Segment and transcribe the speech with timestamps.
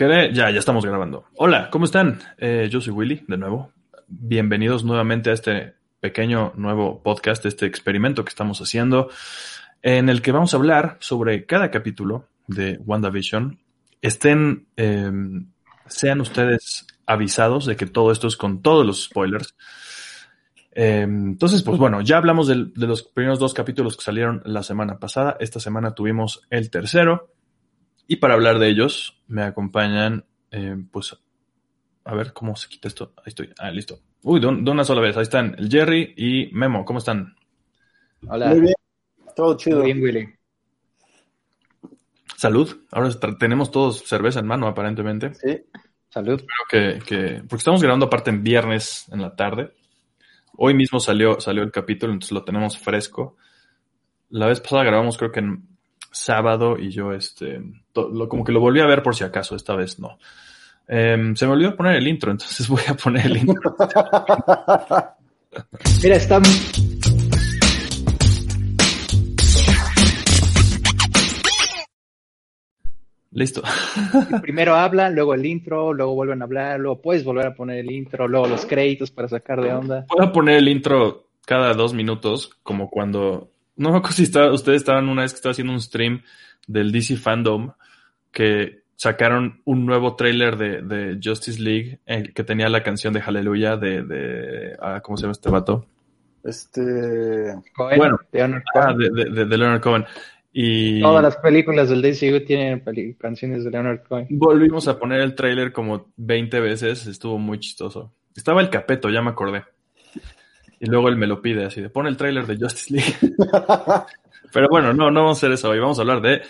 [0.00, 1.26] Ya, ya estamos grabando.
[1.36, 2.20] Hola, ¿cómo están?
[2.38, 3.70] Eh, yo soy Willy, de nuevo.
[4.08, 9.10] Bienvenidos nuevamente a este pequeño nuevo podcast, este experimento que estamos haciendo,
[9.82, 13.58] en el que vamos a hablar sobre cada capítulo de WandaVision.
[14.00, 15.12] Estén, eh,
[15.86, 19.54] sean ustedes avisados de que todo esto es con todos los spoilers.
[20.72, 24.98] Eh, entonces, pues bueno, ya hablamos de los primeros dos capítulos que salieron la semana
[24.98, 25.36] pasada.
[25.40, 27.34] Esta semana tuvimos el tercero.
[28.12, 31.16] Y para hablar de ellos, me acompañan, eh, pues,
[32.04, 33.12] a ver cómo se quita esto.
[33.18, 33.50] Ahí estoy.
[33.56, 34.00] Ah, listo.
[34.24, 35.16] Uy, de, un- de una sola vez.
[35.16, 36.84] Ahí están el Jerry y Memo.
[36.84, 37.36] ¿Cómo están?
[38.26, 38.48] Hola.
[38.48, 38.74] Muy bien,
[39.36, 39.78] todo chido.
[39.78, 40.28] Muy bien, Willy.
[42.36, 42.78] Salud.
[42.90, 45.32] Ahora tenemos todos cerveza en mano, aparentemente.
[45.34, 45.60] Sí.
[46.08, 46.42] Salud.
[46.68, 49.72] Creo que, que- porque estamos grabando aparte en viernes en la tarde.
[50.56, 53.36] Hoy mismo salió, salió el capítulo, entonces lo tenemos fresco.
[54.30, 55.69] La vez pasada grabamos creo que en
[56.10, 57.60] sábado y yo este
[57.92, 60.18] to- lo, como que lo volví a ver por si acaso, esta vez no.
[60.88, 63.76] Em, se me olvidó poner el intro, entonces voy a poner el intro.
[66.02, 66.40] Mira, está.
[73.32, 73.62] Listo.
[74.42, 77.90] Primero hablan, luego el intro, luego vuelven a hablar, luego puedes volver a poner el
[77.92, 80.04] intro, luego los créditos para sacar de onda.
[80.08, 83.50] Voy a poner el intro cada dos minutos, como cuando.
[83.80, 86.22] No me acuerdo si estaba- ustedes estaban una vez que estaba haciendo un stream
[86.66, 87.72] del DC Fandom
[88.30, 93.20] que sacaron un nuevo tráiler de, de Justice League eh, que tenía la canción de
[93.22, 95.86] Hallelujah de, de ah, ¿cómo se llama este vato?
[96.44, 97.54] Este.
[97.74, 98.18] Cohen, Bueno.
[98.32, 98.98] Leonard Ah, Cohen.
[98.98, 100.04] de, de, de- de Leonard Cohen.
[100.52, 102.82] Y Todas las películas del DCU tienen
[103.18, 104.26] canciones de Leonard Cohen.
[104.30, 108.12] volvimos a poner el tráiler como 20 veces, estuvo muy chistoso.
[108.34, 109.62] Estaba el capeto, ya me acordé.
[110.80, 113.14] Y luego él me lo pide así de pon el tráiler de Justice League.
[114.52, 115.78] Pero bueno, no, no vamos a hacer eso hoy.
[115.78, 116.42] Vamos a hablar de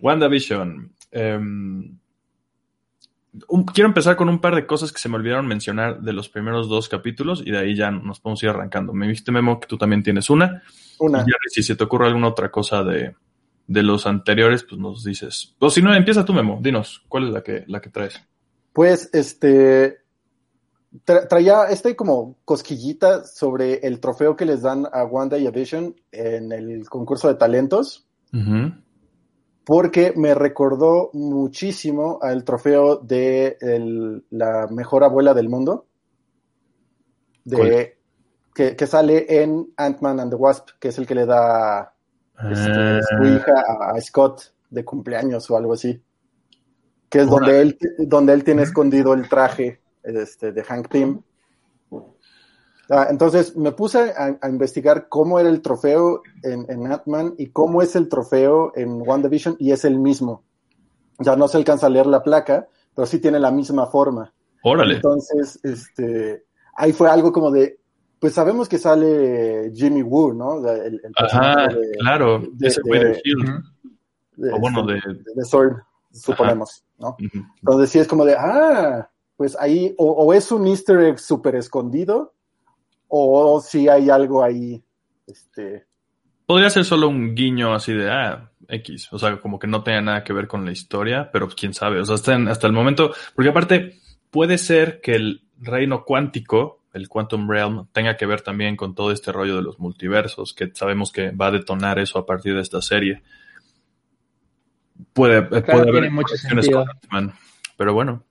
[0.00, 0.92] WandaVision.
[1.12, 1.98] Em,
[3.48, 6.28] un- quiero empezar con un par de cosas que se me olvidaron mencionar de los
[6.28, 8.92] primeros dos capítulos y de ahí ya nos podemos ir arrancando.
[8.92, 10.62] Me dijiste, Memo, que tú también tienes una.
[10.98, 11.20] Una.
[11.22, 13.14] Y si se te ocurre alguna otra cosa de,
[13.66, 15.54] de los anteriores, pues nos dices.
[15.58, 16.58] O si no, empieza tú, Memo.
[16.60, 18.20] Dinos, ¿cuál es la que, la que traes?
[18.72, 19.98] Pues, este.
[21.04, 25.50] Tra- traía este como cosquillita sobre el trofeo que les dan a Wanda y a
[25.50, 28.06] Vision en el concurso de talentos,
[29.64, 35.86] porque me recordó muchísimo al trofeo de el- la mejor abuela del mundo.
[37.44, 37.96] De,
[38.54, 41.94] que, que sale en Ant-Man and the Wasp, que es el que le da
[42.50, 46.02] este, Ah, su hija a, a Scott de cumpleaños o algo así.
[47.08, 51.20] Que es donde él, donde él tiene escondido el traje este, de Hank Pym.
[52.90, 57.48] Ah, entonces me puse a, a investigar cómo era el trofeo en, en Ant-Man y
[57.50, 60.42] cómo es el trofeo en WandaVision y es el mismo.
[61.18, 64.32] Ya no se alcanza a leer la placa, pero sí tiene la misma forma.
[64.62, 64.94] órale.
[64.96, 66.44] Entonces, este,
[66.76, 67.78] ahí fue algo como de,
[68.20, 70.58] pues sabemos que sale Jimmy Woo, ¿no?
[70.70, 72.42] El, el Ajá, de- claro.
[72.52, 73.48] de- Ese güey de de- Shield.
[73.50, 73.62] Ujú.
[74.36, 75.76] de, O bueno, este, de- de Sword,
[76.10, 77.16] suponemos, ¿no?
[77.60, 81.54] Entonces sí es como de, ah, pues ahí, o, o es un easter egg súper
[81.54, 82.34] escondido,
[83.06, 84.82] o si hay algo ahí,
[85.26, 85.86] este,
[86.44, 89.12] Podría ser solo un guiño así de, ah, X.
[89.12, 92.00] O sea, como que no tenga nada que ver con la historia, pero quién sabe.
[92.00, 94.00] O sea, hasta, en- hasta el momento, porque aparte,
[94.30, 99.12] puede ser que el reino cuántico, el Quantum Realm, tenga que ver también con todo
[99.12, 102.62] este rollo de los multiversos, que sabemos que va a detonar eso a partir de
[102.62, 103.22] esta serie.
[105.12, 106.84] Puede, eh, puede haber mucho sentido.
[107.10, 107.32] con.
[107.76, 108.24] Pero bueno.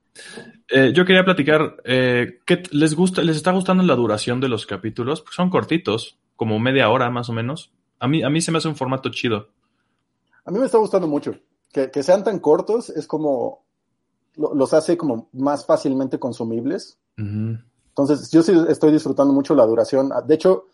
[0.70, 4.66] Eh, yo quería platicar, eh, ¿qué les gusta, les está gustando la duración de los
[4.66, 5.22] capítulos?
[5.22, 7.72] Porque son cortitos, como media hora más o menos.
[8.00, 9.48] A mí, a mí se me hace un formato chido.
[10.46, 11.36] a mí me está gustando mucho.
[11.72, 13.66] Que, que sean tan cortos es como,
[14.36, 16.98] lo- los hace como más fácilmente consumibles.
[17.18, 20.12] Entonces, yo sí estoy disfrutando mucho la duración.
[20.26, 20.68] De hecho,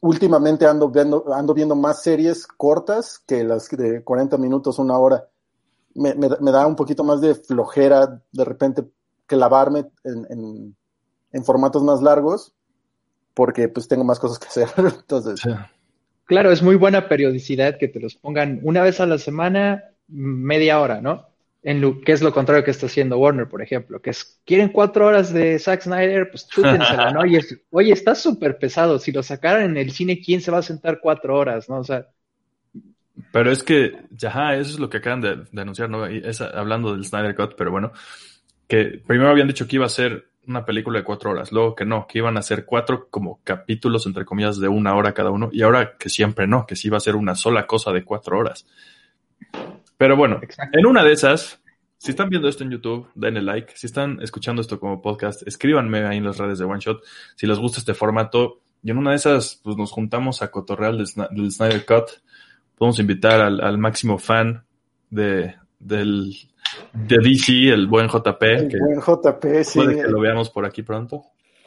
[0.00, 5.28] últimamente ando viendo, ando viendo más series cortas que las de 40 minutos, una hora.
[5.94, 8.84] Me, me- me da un poquito más de flojera de repente
[9.26, 10.76] clavarme en, en,
[11.32, 12.54] en formatos más largos
[13.34, 14.68] porque pues tengo más cosas que hacer.
[15.00, 15.50] Entonces, Sí.
[16.26, 20.80] Claro, es muy buena periodicidad que te los pongan una vez a la semana, media
[20.80, 21.26] hora, ¿no?
[21.62, 24.70] En lo, que es lo contrario que está haciendo Warner, por ejemplo, que es, quieren
[24.70, 27.26] cuatro horas de Zack Snyder, pues chútensela, ¿no?
[27.26, 30.58] Y es, oye, está súper pesado, si lo sacaran en el cine, ¿quién se va
[30.58, 31.78] a sentar cuatro horas, no?
[31.78, 32.08] O sea,
[33.30, 36.10] Pero es que, ya, eso es lo que acaban de, de anunciar, ¿no?
[36.10, 37.92] Y es hablando del Snyder Cut, pero bueno,
[38.66, 41.84] que primero habían dicho que iba a ser una película de cuatro horas, luego que
[41.84, 45.50] no, que iban a ser cuatro como capítulos, entre comillas, de una hora cada uno,
[45.52, 48.38] y ahora que siempre no, que sí iba a ser una sola cosa de cuatro
[48.38, 48.66] horas.
[49.96, 50.78] Pero bueno, exacto.
[50.78, 51.60] en una de esas,
[51.98, 53.74] Si están viendo esto en YouTube, denle like.
[53.76, 57.00] Si están escuchando esto como podcast, escríbanme ahí en las redes de One Shot.
[57.36, 60.98] Si les gusta este formato, y en una de esas, pues nos juntamos a cotorreal
[60.98, 62.10] del, Snyder Cut.
[62.82, 64.64] Podemos invitar al, máximo fan
[65.08, 66.34] de, del,
[66.92, 68.42] de DC, el buen JP.
[68.42, 69.78] El buen JP, sí.
[69.78, 71.22] Puede que lo veamos por aquí pronto.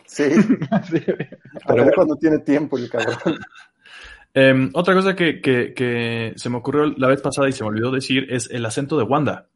[0.05, 0.25] Sí.
[1.67, 3.39] Pero cuando tiene tiempo el cabrón.
[4.33, 7.69] Em, otra cosa que, que, que, se me ocurrió la vez pasada y se me
[7.69, 9.47] olvidó decir es el acento de Wanda.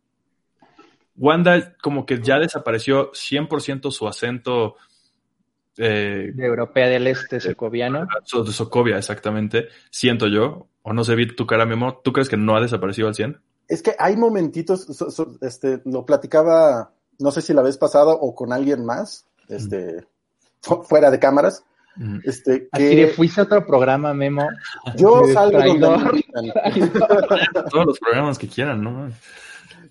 [1.17, 4.77] Wanda como que ya desapareció 100% su acento.
[5.75, 8.07] Eh, de Europea del Este, socoviano.
[8.45, 9.67] De Socovia, exactamente.
[9.89, 10.68] Siento yo.
[10.83, 11.99] O no sé, vi tu cara, Memo.
[12.03, 13.39] ¿Tú crees que no ha desaparecido al 100?
[13.67, 14.87] Es que hay momentitos,
[15.41, 20.05] este, lo platicaba, no sé si la vez pasada o con alguien más, este,
[20.87, 21.63] fuera de cámaras,
[22.23, 23.07] este, que...
[23.15, 24.47] fuiste a otro programa, Memo.
[24.95, 26.53] Yo salgo donde
[27.69, 29.11] Todos los programas que quieran, ¿no?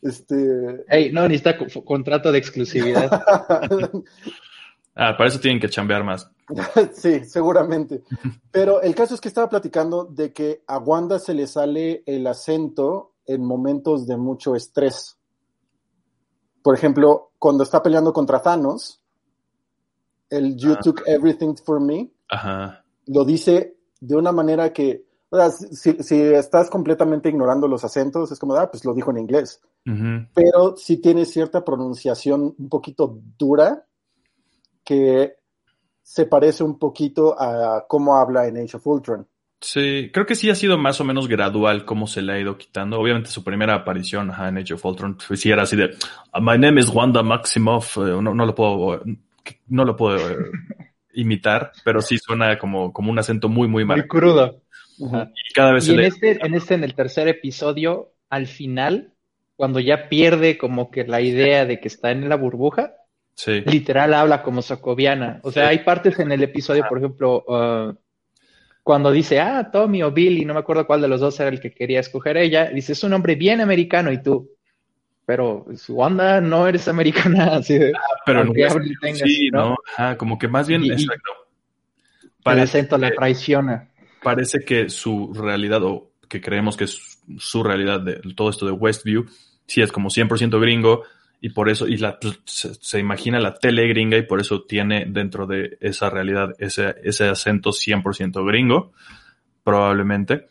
[0.02, 0.84] Este...
[0.88, 3.10] Ey, no, necesita contrato de exclusividad.
[4.98, 6.30] ah, para eso tienen que chambear más.
[6.92, 8.02] sí, seguramente.
[8.50, 12.26] Pero el caso es que estaba platicando de que a Wanda se le sale el
[12.26, 15.18] acento en momentos de mucho estrés.
[16.62, 19.02] Por ejemplo, cuando está peleando contra Thanos,
[20.30, 20.80] el You ah.
[20.82, 22.10] Took Everything for Me,
[23.06, 25.04] lo dice de una manera que,
[25.72, 29.60] si, estás completamente ignorando los acentos, es como, ah, pues lo dijo en inglés.
[30.34, 33.86] Pero sí tiene cierta pronunciación un poquito dura
[34.88, 35.34] que
[36.02, 39.28] se parece un poquito a cómo habla en Age of Ultron.
[39.60, 42.56] Sí, creo que sí ha sido más o menos gradual cómo se le ha ido
[42.56, 42.98] quitando.
[42.98, 45.90] Obviamente su primera aparición en Age of Ultron pues, sí era así de
[46.40, 47.98] My name is Wanda Maximoff.
[47.98, 49.02] Eh, no, no lo puedo
[49.66, 50.50] no lo puedo eh,
[51.12, 54.62] imitar, pero sí suena como, como un acento muy, muy Muy crudo.
[54.96, 59.12] Y cada vez en, este, en este, en el tercer episodio, al final,
[59.54, 62.94] cuando ya pierde como que la idea de que está en la burbuja,
[63.46, 65.40] literal habla como socoviana.
[65.42, 67.94] O sea, hay partes en el episodio, por ejemplo, uh,
[68.82, 71.60] cuando dice, ah, Tommy o Billy, no me acuerdo cuál de los dos era el
[71.60, 74.50] que quería escoger ella, dice, es un hombre bien americano y tú,
[75.26, 77.92] pero Wanda no eres americana, así de.
[77.94, 78.52] Ah, pero no,
[79.14, 79.76] sí, ¿no?
[80.16, 80.84] como que más bien.
[80.84, 81.32] exacto.
[82.46, 83.90] el acento la traiciona.
[84.22, 88.72] Parece que su realidad, o que creemos que es su realidad de todo esto de
[88.72, 89.26] Westview,
[89.66, 91.04] sí es como 100% gringo,
[91.40, 95.06] y por eso, y la, pues, se, imagina la tele gringa, y por eso tiene
[95.06, 98.92] dentro de esa realidad ese, ese acento 100% gringo,
[99.62, 100.46] probablemente.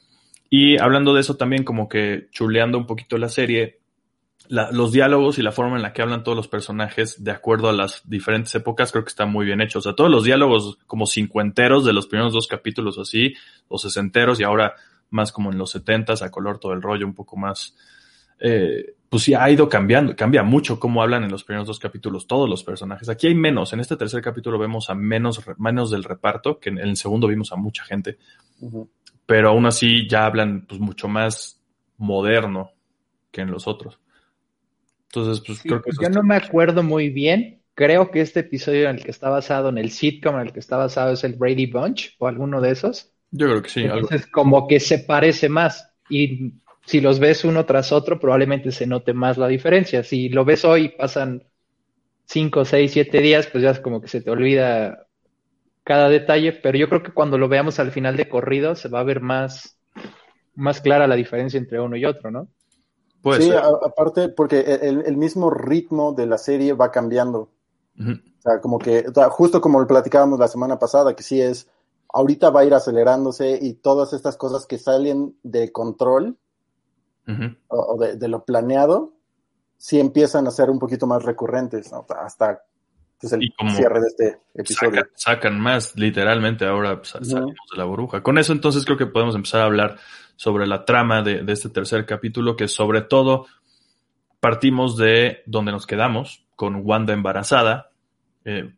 [0.50, 3.80] Y hablando de eso también, como que chuleando un poquito la serie,
[4.50, 7.74] los diálogos y la forma en la que hablan todos los personajes de acuerdo a
[7.74, 9.80] las diferentes épocas creo que está muy bien hecho.
[9.80, 13.34] O sea, todos los diálogos como cincuenteros de los primeros dos capítulos así,
[13.68, 14.76] o sesenteros y ahora
[15.10, 17.76] más como en los setentas a color todo el rollo, un poco más,
[18.40, 22.28] eh, pues sí ha ido cambiando, cambia mucho cómo hablan en los primeros dos capítulos
[22.28, 23.08] todos los personajes.
[23.10, 26.80] Aquí hay menos, en este tercer capítulo vemos a menos, menos del reparto, que en
[26.80, 28.18] el segundo vimos a mucha gente,
[29.26, 31.62] pero aún así ya hablan pues mucho más
[31.98, 32.72] moderno
[33.32, 34.00] que en los otros.
[35.10, 37.62] Entonces, pues creo que Yo no me acuerdo muy bien.
[37.76, 40.60] Creo que este episodio en el que está basado, en el sitcom en el que
[40.60, 43.12] está basado, es el Brady Bunch o alguno de esos.
[43.32, 43.82] Yo creo que sí.
[43.82, 45.94] Entonces, como que se parece más.
[46.10, 46.54] Y
[46.88, 50.04] si los ves uno tras otro, probablemente se note más la diferencia.
[50.04, 51.44] Si lo ves hoy, pasan
[52.24, 55.06] cinco, seis, siete días, pues ya es como que se te olvida
[55.84, 56.54] cada detalle.
[56.54, 59.20] Pero yo creo que cuando lo veamos al final de corrido, se va a ver
[59.20, 59.78] más,
[60.56, 62.48] más clara la diferencia entre uno y otro, ¿no?
[63.38, 67.50] sí, aparte, porque el, mismo ritmo de la serie va cambiando.
[68.00, 71.68] O sea, como que, justo como lo platicábamos la semana pasada, que sí es,
[72.08, 76.38] ahorita va a ir acelerándose y todas estas cosas que salen de control
[77.68, 79.14] o, de, lo planeado,
[79.78, 82.64] sí empiezan a ser un poquito más recurrentes, hasta
[83.20, 85.08] pues, el cierre de este episodio.
[85.16, 88.22] Sacan, más, literalmente, ahora pues, salimos de la burbuja.
[88.22, 89.98] Con eso entonces creo que podemos empezar a hablar
[90.36, 93.48] sobre la trama de, este tercer capítulo, que sobre todo
[94.40, 97.92] partimos de donde nos quedamos, con Wanda embarazada.
[98.46, 98.74] Eh,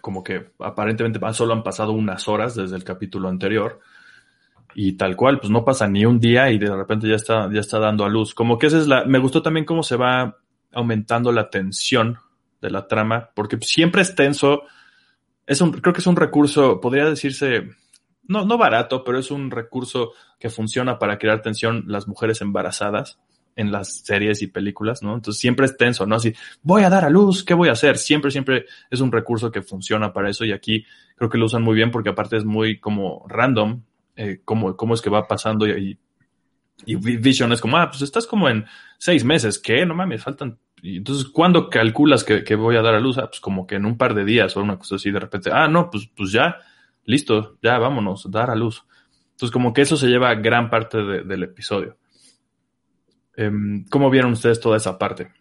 [0.00, 3.80] como que aparentemente solo han pasado unas horas desde el capítulo anterior.
[4.74, 7.60] Y tal cual, pues no pasa ni un día y de repente ya está, ya
[7.60, 8.34] está dando a luz.
[8.34, 9.04] Como que esa es la.
[9.04, 10.36] Me gustó también cómo se va
[10.72, 12.18] aumentando la tensión
[12.60, 14.62] de la trama, porque siempre es tenso.
[15.46, 17.68] Es un, creo que es un recurso, podría decirse,
[18.26, 23.18] no, no barato, pero es un recurso que funciona para crear tensión las mujeres embarazadas
[23.56, 25.14] en las series y películas, ¿no?
[25.14, 26.16] Entonces siempre es tenso, ¿no?
[26.16, 27.98] Así, voy a dar a luz, ¿qué voy a hacer?
[27.98, 30.84] Siempre, siempre es un recurso que funciona para eso y aquí
[31.16, 33.82] creo que lo usan muy bien porque aparte es muy como random,
[34.16, 35.98] eh, cómo, cómo es que va pasando y,
[36.86, 38.66] Y Vision es como, ah, pues estás como en
[38.98, 39.86] seis meses, ¿qué?
[39.86, 40.58] No mames, faltan.
[40.82, 43.16] Entonces, ¿cuándo calculas que, que, voy a dar a luz?
[43.18, 45.50] Ah, pues como que en un par de días o una cosa así, de repente,
[45.52, 46.56] ah, no, pues, pues ya,
[47.04, 48.84] listo, ya vámonos, dar a luz.
[49.30, 51.96] Entonces, como que eso se lleva gran parte de, del episodio.
[53.36, 55.32] Um, ¿Cómo vieron ustedes toda esa parte?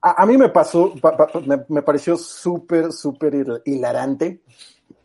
[0.00, 4.42] A, mí me pasó, pa, pa, me, me, pareció súper, súper hilarante.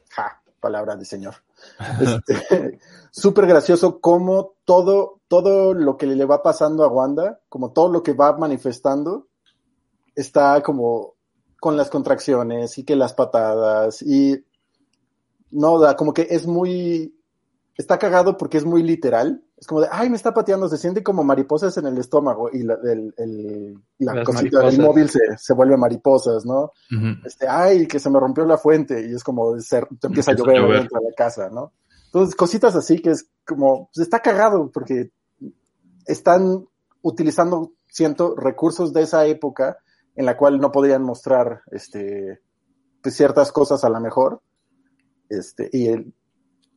[0.10, 1.36] Ja, palabra de señor.
[2.02, 2.80] Este,
[3.12, 8.04] súper gracioso cómo todo, todo lo que le va pasando a Wanda, como todo lo
[8.04, 9.28] que va manifestando,
[10.16, 11.16] está como
[11.60, 14.44] con las contracciones y que las patadas y
[15.52, 17.16] no da, como que es muy,
[17.76, 19.44] está cagado porque es muy literal.
[19.58, 22.62] Es como de, ay, me está pateando, se siente como mariposas en el estómago y
[22.62, 26.72] la, el, el, la cosita del móvil se, se, vuelve mariposas, ¿no?
[26.92, 27.26] Uh -huh.
[27.26, 30.36] Este, ay, que se me rompió la fuente y es como, se, te empieza a
[30.36, 31.74] llover, a llover dentro de la casa, ¿no?
[32.06, 35.12] Entonces, cositas así que es como, pues está cagado porque
[36.06, 36.68] están
[37.02, 39.78] utilizando, siento, recursos de esa época
[40.16, 42.42] en la cual no podían mostrar, este,
[43.02, 44.42] pues ciertas cosas a la mejor.
[45.30, 46.14] Este, y el,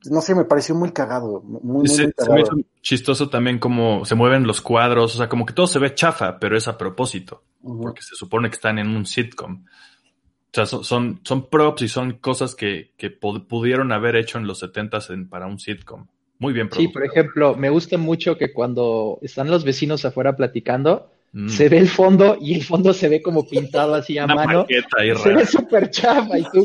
[0.05, 1.43] no sé, me pareció muy cagado.
[1.43, 2.47] Muy, se, muy cagado.
[2.47, 5.67] se, me hizo chistoso también como se mueven los cuadros, o sea, como que todo
[5.67, 7.83] se ve chafa, pero es a propósito, uh -huh.
[7.83, 9.65] porque se supone que están en un sitcom.
[9.65, 14.47] O sea, son, son, son props y son cosas que, que pudieron haber hecho en
[14.47, 16.07] los 70s en, para un sitcom.
[16.41, 16.89] Muy bien producido.
[16.89, 21.49] Sí, por ejemplo, me gusta mucho que cuando están los vecinos afuera platicando, mm.
[21.51, 24.67] se ve el fondo y el fondo se ve como pintado así a Una mano.
[24.99, 26.65] Ahí se ve súper chafa y tú,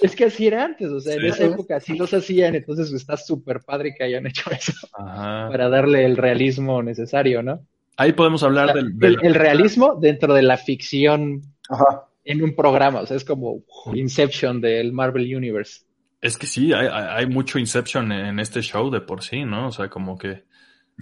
[0.00, 1.18] es que así era antes, o sea, sí.
[1.18, 5.48] en esa época así los hacían, entonces está súper padre que hayan hecho eso Ajá.
[5.50, 7.66] para darle el realismo necesario, ¿no?
[7.96, 12.08] Ahí podemos hablar o sea, del, del, el, realismo dentro de la ficción Ajá.
[12.24, 13.62] en un programa, o sea, es como
[13.94, 15.84] Inception del Marvel Universe.
[16.20, 19.68] Es que sí, hay, hay mucho Inception en este show de por sí, ¿no?
[19.68, 20.44] O sea, como que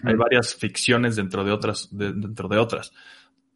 [0.03, 2.93] hay varias ficciones dentro de otras, de, dentro de otras.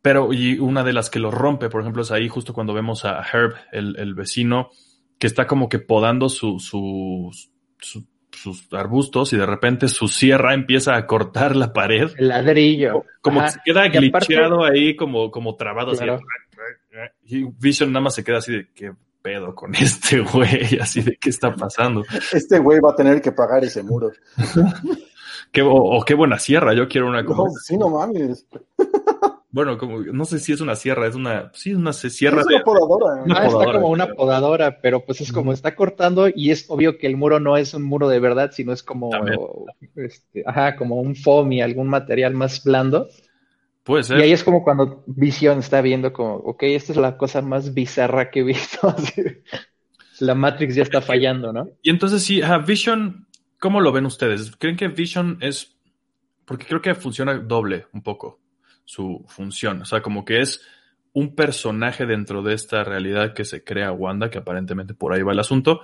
[0.02, 3.04] Pero, y una de las que lo rompe, por ejemplo, es ahí justo cuando vemos
[3.04, 4.70] a Herb, el, el vecino,
[5.18, 7.30] que está como que podando su, su,
[7.78, 12.10] su, sus arbustos y de repente su sierra empieza a cortar la pared.
[12.16, 13.04] El ladrillo.
[13.20, 13.48] Como Ajá.
[13.48, 14.78] que se queda glitcheado aparte...
[14.78, 16.14] ahí, como, como trabado claro.
[16.14, 17.36] así.
[17.36, 21.16] Y Vision nada más se queda así de qué pedo con este güey, así de
[21.16, 22.04] qué está pasando.
[22.32, 24.12] Este güey va a tener que pagar ese muro.
[25.52, 27.44] qué, o, o, qué buena sierra, yo quiero una como.
[27.44, 28.46] No, sí, no mames.
[29.58, 32.42] Bueno, como, no sé si es una sierra, es una, sí, una sierra.
[32.42, 33.24] Es una podadora.
[33.24, 36.66] Una ah, podadora, está como una podadora, pero pues es como está cortando y es
[36.68, 39.10] obvio que el muro no es un muro de verdad, sino es como,
[39.96, 43.08] este, ajá, como un foam y algún material más blando.
[43.82, 44.20] Puede ser.
[44.20, 47.74] Y ahí es como cuando Vision está viendo como, ok, esta es la cosa más
[47.74, 48.94] bizarra que he visto.
[50.20, 51.68] la Matrix ya está fallando, ¿no?
[51.82, 53.26] Y entonces sí, ajá, Vision,
[53.58, 54.54] ¿cómo lo ven ustedes?
[54.56, 55.76] ¿Creen que Vision es,
[56.44, 58.38] porque creo que funciona doble un poco
[58.88, 59.82] su función.
[59.82, 60.62] O sea, como que es
[61.12, 65.32] un personaje dentro de esta realidad que se crea Wanda, que aparentemente por ahí va
[65.32, 65.82] el asunto,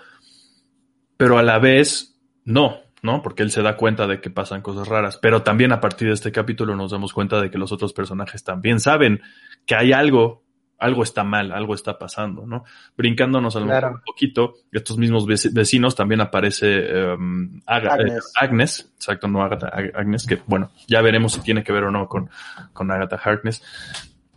[1.19, 3.21] pero a la vez no, ¿no?
[3.21, 6.15] Porque él se da cuenta de que pasan cosas raras, pero también a partir de
[6.15, 9.21] este capítulo nos damos cuenta de que los otros personajes también saben
[9.67, 10.44] que hay algo,
[10.79, 12.65] algo está mal, algo está pasando, ¿no?
[12.97, 13.93] Brincándonos a lo claro.
[13.93, 18.25] un poquito, estos mismos vecinos también aparece um, Aga, Agnes.
[18.25, 18.93] Eh, Agnes.
[18.97, 22.29] exacto, no Agatha, Agnes, que bueno, ya veremos si tiene que ver o no con,
[22.73, 23.63] con Agatha Harkness.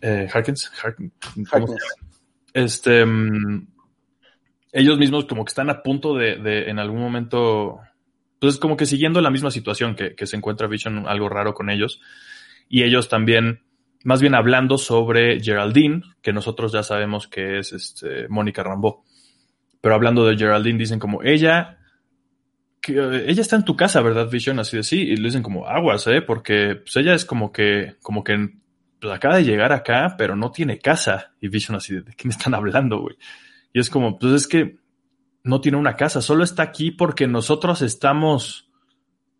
[0.00, 1.12] Eh, Harkins, Harkins,
[1.52, 1.84] Harkness.
[2.54, 3.66] Este, um,
[4.72, 7.80] ellos mismos como que están a punto de, de en algún momento,
[8.38, 11.68] pues como que siguiendo la misma situación que, que se encuentra Vision, algo raro con
[11.68, 12.00] ellos,
[12.68, 13.62] y ellos también
[14.08, 19.02] más bien hablando sobre Geraldine, que nosotros ya sabemos que es este, Mónica Rambeau.
[19.82, 21.78] Pero hablando de Geraldine, dicen como ella,
[22.80, 24.60] que, ella está en tu casa, ¿verdad, Vision?
[24.60, 26.22] Así de sí, y le dicen como aguas, ¿eh?
[26.22, 28.48] Porque pues, ella es como que, como que
[28.98, 31.34] pues, acaba de llegar acá, pero no tiene casa.
[31.38, 33.16] Y Vision así de, ¿de qué me están hablando, güey?
[33.74, 34.78] Y es como, pues es que
[35.44, 38.70] no tiene una casa, solo está aquí porque nosotros estamos.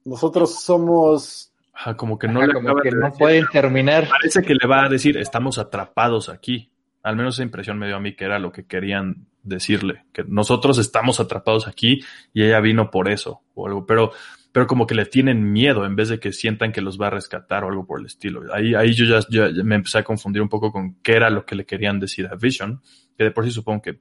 [0.04, 4.08] Nosotros somos Ajá, como que no Ajá, le como que no pueden terminar.
[4.08, 6.72] Parece que le va a decir, estamos atrapados aquí.
[7.04, 10.24] Al menos esa impresión me dio a mí que era lo que querían decirle, que
[10.24, 12.00] nosotros estamos atrapados aquí
[12.34, 14.10] y ella vino por eso o algo, pero,
[14.50, 17.10] pero como que le tienen miedo en vez de que sientan que los va a
[17.10, 18.52] rescatar o algo por el estilo.
[18.52, 21.46] Ahí, ahí yo ya, ya me empecé a confundir un poco con qué era lo
[21.46, 22.82] que le querían decir a Vision,
[23.16, 24.00] que de por sí supongo que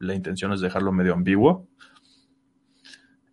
[0.00, 1.68] la intención es dejarlo medio ambiguo.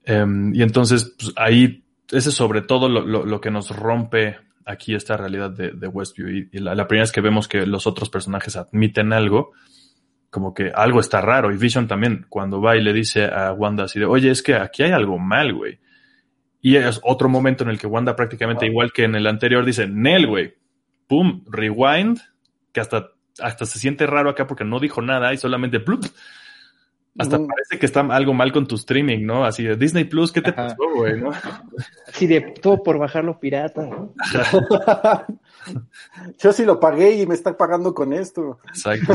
[0.07, 4.37] Um, y entonces, pues, ahí ese es sobre todo lo, lo, lo, que nos rompe
[4.65, 6.29] aquí esta realidad de, de Westview.
[6.29, 9.51] Y, y la, la, primera vez que vemos que los otros personajes admiten algo,
[10.29, 11.51] como que algo está raro.
[11.51, 14.55] Y Vision también, cuando va y le dice a Wanda así de, oye, es que
[14.55, 15.79] aquí hay algo mal, güey.
[16.61, 19.87] Y es otro momento en el que Wanda prácticamente igual que en el anterior dice,
[19.87, 20.55] Nel, güey,
[21.07, 22.19] pum, rewind,
[22.73, 26.05] que hasta, hasta se siente raro acá porque no dijo nada y solamente plup.
[27.19, 29.43] Hasta parece que está algo mal con tu streaming, ¿no?
[29.45, 30.69] Así de Disney Plus, ¿qué te Ajá.
[30.69, 31.19] pasó, güey?
[31.19, 31.31] ¿no?
[32.07, 33.85] Así de todo por bajarlo pirata.
[33.85, 34.13] ¿no?
[36.39, 38.59] Yo sí lo pagué y me está pagando con esto.
[38.67, 39.13] Exacto.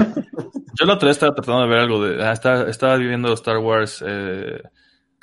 [0.79, 2.25] Yo la otra vez estaba tratando de ver algo de.
[2.25, 4.05] ah, estaba, estaba viviendo Star Wars.
[4.07, 4.61] eh,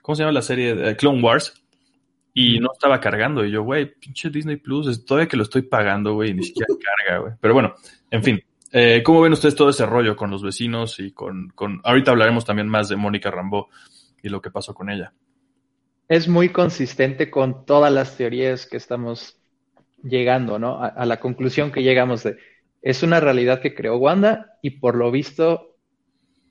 [0.02, 0.90] ¿Cómo se llama la serie?
[0.90, 1.54] Eh, Clone Wars.
[2.34, 3.46] Y no estaba cargando.
[3.46, 6.74] Y yo, güey, pinche Disney Plus, es todavía que lo estoy pagando, güey, ni siquiera
[7.08, 7.34] carga, güey.
[7.42, 7.76] Pero bueno,
[8.10, 8.42] en fin.
[8.72, 11.82] Eh, ¿Cómo ven ustedes todo ese rollo con los vecinos y con, con.
[11.84, 13.68] Ahorita hablaremos también más de Mónica Rambeau
[14.24, 15.14] y lo que pasó con ella.
[16.08, 19.38] Es muy consistente con todas las teorías que estamos
[20.04, 20.82] llegando, ¿no?
[20.82, 22.38] A, a la conclusión que llegamos de,
[22.82, 25.76] es una realidad que creó Wanda y por lo visto,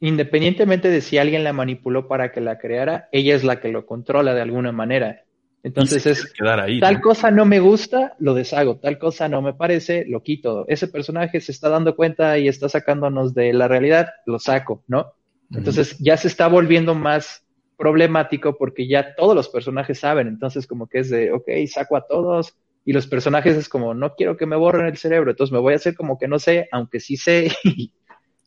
[0.01, 3.87] independientemente de si alguien la manipuló para que la creara, ella es la que lo
[3.87, 5.25] controla de alguna manera.
[5.63, 6.81] Entonces es, quedar ahí.
[6.81, 7.01] tal ¿no?
[7.03, 10.65] cosa no me gusta, lo deshago, tal cosa no me parece, lo quito.
[10.69, 15.13] Ese personaje se está dando cuenta y está sacándonos de la realidad, lo saco, ¿no?
[15.53, 17.45] Entonces ya se está volviendo más
[17.77, 22.07] problemático porque ya todos los personajes saben, entonces como que es de, ok, saco a
[22.07, 25.59] todos y los personajes es como, no quiero que me borren el cerebro, entonces me
[25.59, 27.53] voy a hacer como que no sé, aunque sí sé,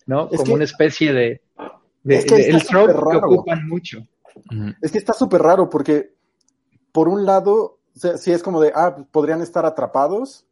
[0.07, 0.29] ¿no?
[0.31, 1.41] Es como que- una especie de,
[2.03, 3.27] de- es que de- está el trope súper que raro.
[3.27, 4.07] ocupan mucho.
[4.81, 6.09] Es que está súper raro porque,
[6.93, 10.45] por un lado, sí es como de, ah, podrían estar atrapados,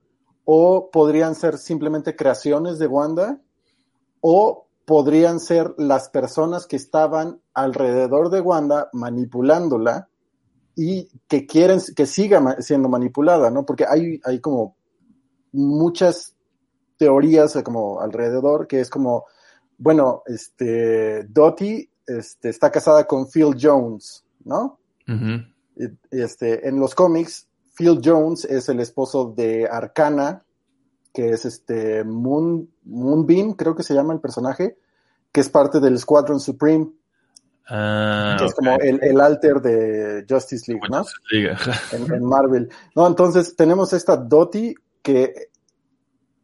[0.43, 3.39] o podrían ser simplemente creaciones de Wanda,
[4.19, 10.09] o podrían ser las personas que estaban alrededor de Wanda manipulándola
[10.75, 13.65] y que quieren que siga siendo manipulada, ¿no?
[13.65, 14.75] Porque hay, hay como
[15.51, 16.35] muchas
[16.97, 19.25] teorías eh, como alrededor que es como,
[19.77, 24.79] bueno, este, Dottie este, está casada con Phil Jones, ¿no?
[25.07, 25.50] Y-
[26.09, 30.43] Este, en los cómics, Phil Jones es el esposo de Arcana,
[31.13, 34.77] que es este Moon, Moonbeam, creo que se llama el personaje,
[35.31, 36.91] que es parte del Squadron Supreme,
[37.73, 41.03] Ah, que es como el, el alter de Justice League, ¿no?
[41.03, 41.57] Justice League,
[41.93, 42.69] en, en Marvel.
[42.95, 45.49] No, entonces tenemos esta Dottie que,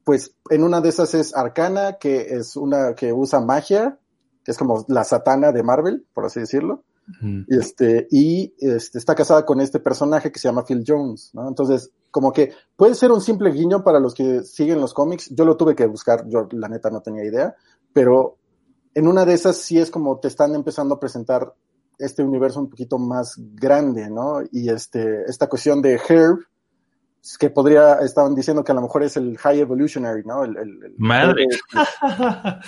[0.05, 3.97] pues, en una de esas es Arcana, que es una que usa magia,
[4.45, 6.83] que es como la satana de Marvel, por así decirlo.
[7.21, 11.47] Y este, y este, está casada con este personaje que se llama Phil Jones, ¿no?
[11.47, 15.29] Entonces, como que puede ser un simple guiño para los que siguen los cómics.
[15.33, 17.55] Yo lo tuve que buscar, yo la neta no tenía idea,
[17.93, 18.37] pero
[18.93, 21.53] en una de esas sí es como te están empezando a presentar
[21.97, 24.41] este universo un poquito más grande, ¿no?
[24.51, 26.39] Y este, esta cuestión de Herb,
[27.39, 30.43] que podría, estaban diciendo que a lo mejor es el High Evolutionary, ¿no?
[30.43, 31.45] El, el- el- Madre.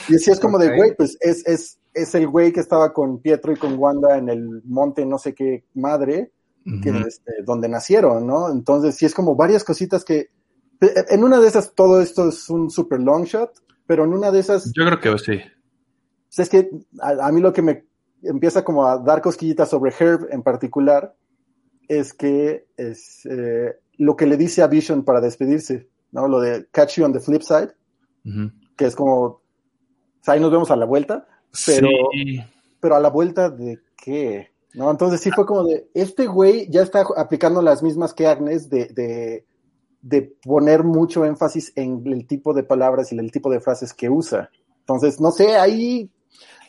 [0.10, 3.20] y así es como de, güey, pues es, es, es el güey que estaba con
[3.20, 6.32] Pietro y con Wanda en el monte no sé qué madre,
[6.84, 8.52] que, este, donde nacieron, ¿no?
[8.52, 10.30] Entonces sí es como varias cositas que...
[11.10, 13.52] En una de esas todo esto es un super long shot,
[13.88, 15.42] pero en una de esas Yo creo que sí.
[16.38, 16.70] es que
[17.02, 17.86] a, a mí lo que me
[18.24, 21.16] empieza como a dar cosquillitas sobre Herb en particular
[21.88, 26.28] es que es eh, lo que le dice a Vision para despedirse, ¿no?
[26.28, 27.74] Lo de catch you on the flip side,
[28.78, 29.44] que es como, o
[30.22, 31.28] sea, ahí nos vemos a la vuelta,
[31.66, 32.40] pero, Sí.
[32.80, 34.90] pero a la vuelta de qué, ¿no?
[34.92, 38.86] Entonces sí fue como de, este güey ya está aplicando las mismas que Agnes de,
[38.88, 39.46] de,
[40.02, 44.10] de poner mucho énfasis en el tipo de palabras y el tipo de frases que
[44.10, 44.50] usa.
[44.82, 46.10] Entonces, no sé, ahí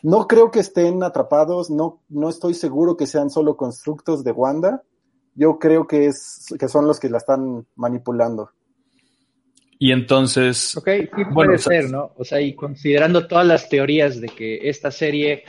[0.03, 4.83] no creo que estén atrapados, no, no estoy seguro que sean solo constructos de Wanda.
[5.35, 8.49] Yo creo que es que son los que la están manipulando.
[9.83, 12.11] Y entonces, Ok, sí puede Bueno, ser, ¿no?
[12.15, 15.43] O sea, y considerando todas las teorías de que esta serie,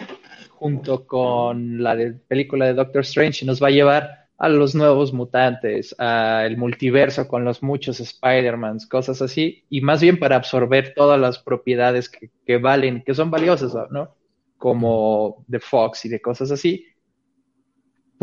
[0.48, 5.12] junto con la de película de Doctor Strange, nos va a llevar a los nuevos
[5.12, 11.20] mutantes, al multiverso con los muchos Spider-Mans, cosas así, y más bien para absorber todas
[11.20, 14.14] las propiedades que, que valen, que son valiosas, ¿no?
[14.56, 16.86] Como de Fox y de cosas así,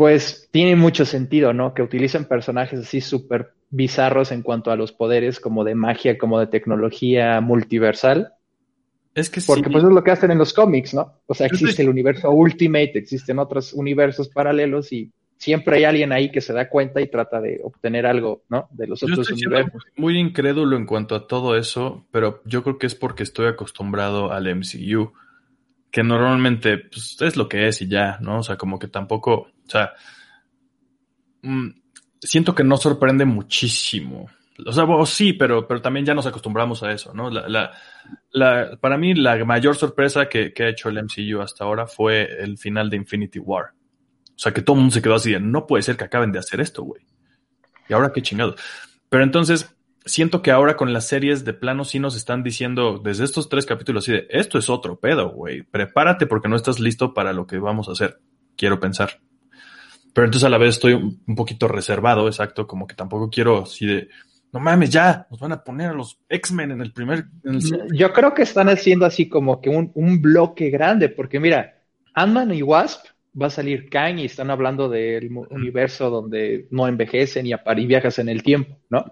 [0.00, 1.74] pues tiene mucho sentido, ¿no?
[1.74, 6.40] Que utilicen personajes así súper bizarros en cuanto a los poderes, como de magia, como
[6.40, 8.32] de tecnología multiversal,
[9.14, 9.70] es que porque sí.
[9.70, 11.20] pues es lo que hacen en los cómics, ¿no?
[11.26, 16.30] O sea, existe el universo Ultimate, existen otros universos paralelos y siempre hay alguien ahí
[16.30, 18.68] que se da cuenta y trata de obtener algo, ¿no?
[18.70, 19.84] De los Yo otros universos.
[19.96, 24.32] muy incrédulo en cuanto a todo eso, pero yo creo que es porque estoy acostumbrado
[24.32, 25.12] al MCU,
[25.90, 28.38] que normalmente pues, es lo que es y ya, ¿no?
[28.38, 29.92] O sea, como que tampoco, o sea,
[31.42, 31.68] mm,
[32.20, 34.26] siento que no sorprende muchísimo.
[34.66, 37.30] O sea, sí, pero, pero también ya nos acostumbramos a eso, ¿no?
[38.80, 42.58] Para mí la mayor sorpresa que, que ha hecho el MCU hasta ahora fue el
[42.58, 43.66] final de Infinity War.
[44.28, 46.32] O sea, que todo el mundo se quedó así de, no puede ser que acaben
[46.32, 47.06] de hacer esto, güey.
[47.88, 48.60] ¿Y ahora qué chingados?
[49.08, 53.24] Pero entonces, siento que ahora con las series de plano sí nos están diciendo desde
[53.24, 55.62] estos tres capítulos así de, esto es otro pedo, güey.
[55.62, 58.20] Prepárate porque no estás listo para lo que vamos a hacer.
[58.56, 59.20] Quiero pensar.
[60.12, 63.86] Pero entonces a la vez estoy un poquito reservado, exacto, como que tampoco quiero así
[63.86, 64.08] de,
[64.52, 67.26] no mames, ya, nos van a poner a los X-Men en el primer...
[67.94, 71.78] Yo creo que están haciendo así como que un, un bloque grande, porque mira,
[72.14, 73.06] Ant-Man y Wasp
[73.40, 78.18] va a salir Kang y están hablando del universo donde no envejecen y, y viajas
[78.18, 79.04] en el tiempo, ¿no?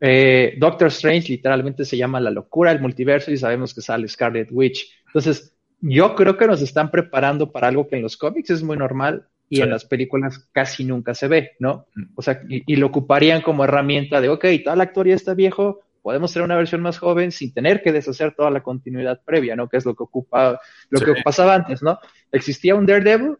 [0.00, 4.48] Eh, Doctor Strange literalmente se llama La locura del multiverso y sabemos que sale Scarlet
[4.50, 4.88] Witch.
[5.06, 8.76] Entonces, yo creo que nos están preparando para algo que en los cómics es muy
[8.76, 11.84] normal y en las películas casi nunca se ve, ¿no?
[11.94, 12.02] Mm.
[12.14, 16.32] O sea, y, lo ocuparían como herramienta de, ok, tal actor ya está viejo, podemos
[16.32, 19.68] tener una versión más joven sin tener que deshacer toda la continuidad previa, ¿no?
[19.68, 21.98] Que es lo que ocupa, lo que pasaba antes, ¿no?
[22.32, 23.36] Existía un Daredevil,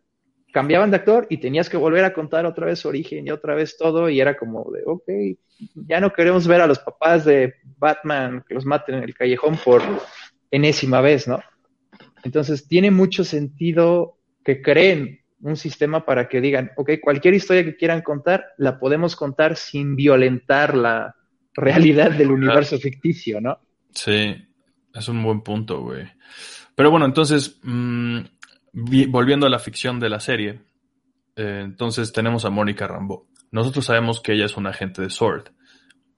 [0.53, 3.55] cambiaban de actor y tenías que volver a contar otra vez su origen y otra
[3.55, 5.39] vez todo y era como de, ok,
[5.89, 9.57] ya no queremos ver a los papás de Batman que los maten en el callejón
[9.65, 9.81] por
[10.51, 11.41] enésima vez, ¿no?
[12.23, 17.77] Entonces tiene mucho sentido que creen un sistema para que digan, ok, cualquier historia que
[17.77, 21.17] quieran contar, la podemos contar sin violentar la
[21.53, 23.59] realidad del universo ficticio, ¿no?
[23.91, 24.37] Sí,
[24.95, 26.07] es un buen punto, güey.
[26.75, 28.21] Pero bueno, entonces, mm,
[29.09, 30.61] volviendo a la ficción de la serie,
[31.37, 33.27] eh, entonces tenemos a Mónica Rambo.
[33.51, 35.51] Nosotros sabemos que ella es un agente de Sword,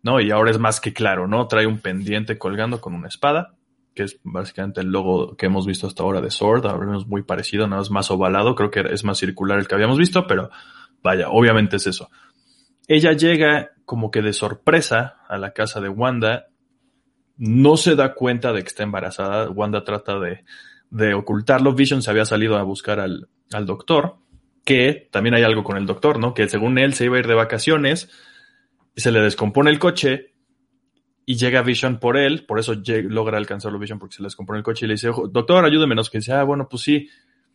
[0.02, 0.20] ¿no?
[0.20, 1.48] Y ahora es más que claro, ¿no?
[1.48, 3.56] Trae un pendiente colgando con una espada
[3.94, 7.66] que es básicamente el logo que hemos visto hasta ahora de Sword, es muy parecido,
[7.66, 10.50] nada más más ovalado, creo que es más circular el que habíamos visto, pero
[11.02, 12.10] vaya, obviamente es eso.
[12.88, 16.46] Ella llega como que de sorpresa a la casa de Wanda,
[17.36, 20.44] no se da cuenta de que está embarazada, Wanda trata de,
[20.90, 24.16] de ocultarlo, Vision se había salido a buscar al, al doctor,
[24.64, 26.34] que también hay algo con el doctor, ¿no?
[26.34, 28.10] Que según él se iba a ir de vacaciones,
[28.94, 30.33] y se le descompone el coche,
[31.26, 34.62] y llega Vision por él, por eso logra alcanzarlo Vision porque se les compró el
[34.62, 37.08] coche y le dice, doctor, ayúdeme, que dice, ah, bueno, pues sí,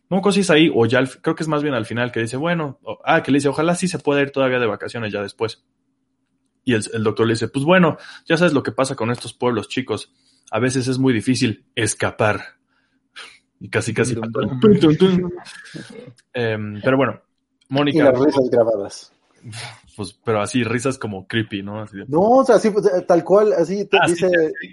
[0.08, 2.80] no cosas ahí, o ya, creo que es más bien al final que dice, bueno,
[3.04, 5.64] ah, que le dice, ojalá sí se pueda ir todavía de vacaciones ya después.
[6.64, 9.68] Y el, doctor le dice, pues bueno, ya sabes lo que pasa con estos pueblos
[9.68, 10.12] chicos,
[10.50, 12.40] a veces es muy difícil escapar.
[13.62, 14.14] Y casi, casi.
[16.32, 17.20] Em, pero bueno,
[17.68, 17.98] Mónica.
[17.98, 19.12] Y las risas grabadas.
[19.96, 21.84] Pues, pero así, risas como creepy, ¿no?
[22.08, 24.30] No, o sea, así, pues, tal cual, así te ah, dice,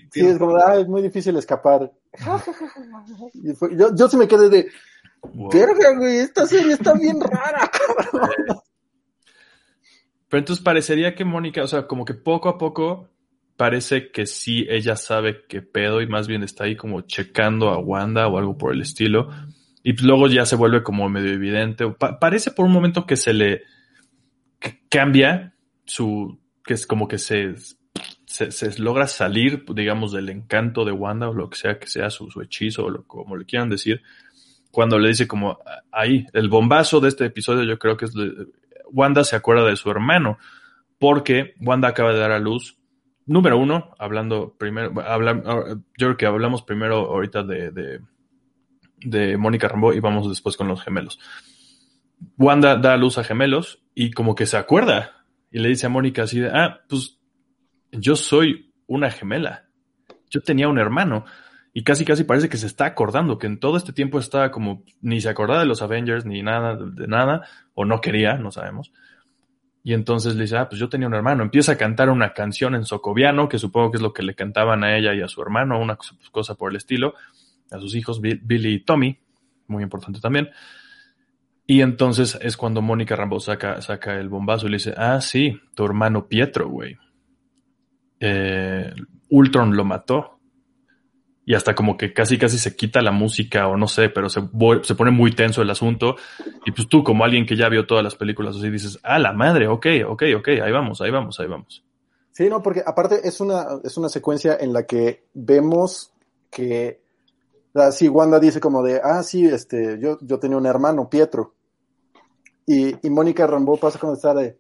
[0.10, 1.92] sí, es como, ah, es muy difícil escapar.
[3.34, 4.68] yo, yo sí me quedé de,
[5.52, 7.70] verga, güey, esta serie está bien rara,
[8.12, 8.32] cabrón.
[10.30, 13.10] Pero entonces parecería que Mónica, o sea, como que poco a poco
[13.58, 17.80] parece que sí ella sabe qué pedo y más bien está ahí como checando a
[17.80, 19.30] Wanda o algo por el estilo.
[19.84, 21.86] Y luego ya se vuelve como medio evidente.
[22.20, 23.64] parece por un momento que se le
[24.90, 25.54] cambia
[25.86, 27.56] su, que es como que se,
[28.26, 32.30] se, logra salir, digamos, del encanto de Wanda o lo que sea que sea su,
[32.42, 34.02] hechizo o lo, como le quieran decir,
[34.72, 35.60] cuando le dice como
[35.92, 38.14] ahí, el bombazo de este episodio yo creo que es,
[38.92, 40.38] Wanda se acuerda de su hermano,
[41.00, 42.78] porque Wanda acaba de dar a luz,
[43.26, 48.02] número uno, hablando primero, yo creo que hablamos primero ahorita de, de,
[49.00, 51.20] de Mónica Rambo y vamos después con los gemelos.
[52.38, 55.90] Wanda da a luz a gemelos y como que se acuerda y le dice a
[55.90, 57.20] Mónica así de, ah, pues
[57.92, 59.70] yo soy una gemela.
[60.30, 61.26] Yo tenía un hermano.
[61.74, 64.84] Y casi casi parece que se está acordando que en todo este tiempo estaba como
[65.02, 68.94] ni se acordaba de los Avengers ni nada de nada o no quería, no sabemos.
[69.84, 71.42] Y entonces le dice, ah, pues yo tenía un hermano.
[71.42, 74.84] Empieza a cantar una canción en socoviano, que supongo que es lo que le cantaban
[74.84, 75.98] a ella y a su hermano, una
[76.32, 77.16] cosa, por el estilo,
[77.72, 79.18] a sus hijos Billy y Tommy,
[79.66, 80.52] muy importante también.
[81.70, 85.60] Y entonces es cuando Mónica Rambo saca, saca el bombazo y le dice, ah, sí,
[85.76, 86.98] tu hermano Pietro, güey.
[88.22, 88.94] Eh,
[89.30, 90.40] Ultron lo mató.
[91.46, 94.42] Y hasta como que casi casi se quita la música o no sé, pero se,
[94.84, 96.16] se pone muy tenso el asunto.
[96.66, 99.34] Y pues tú como alguien que ya vio todas las películas así dices, ah, la
[99.34, 101.84] madre, ok, ok, ok, ahí vamos, ahí vamos, ahí vamos.
[102.32, 106.14] Sí, no, porque aparte es una, es una secuencia en la que vemos
[106.50, 107.02] que,
[107.92, 111.57] sí, Wanda dice como de, ah, sí, este, yo, yo tenía un hermano, Pietro.
[112.70, 114.60] Y, Mónica Rambo pasa cuando está de.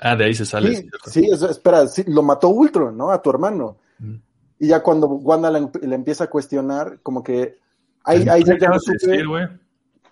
[0.00, 0.88] Ah, de ahí se sale.
[1.06, 3.10] Sí, espera, sí, lo mató Ultron, ¿no?
[3.10, 3.78] A tu hermano.
[4.58, 7.56] Y ya cuando Wanda le, empieza a cuestionar, como que.
[8.04, 9.24] Ahí, ahí ya, no supe.
[9.26, 9.38] o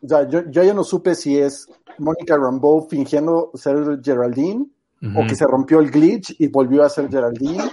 [0.02, 1.68] yo, yo, ya no supe si es
[1.98, 4.66] Mónica Rambeau fingiendo ser Geraldine
[5.14, 7.70] o que se rompió el glitch y volvió a ser Geraldine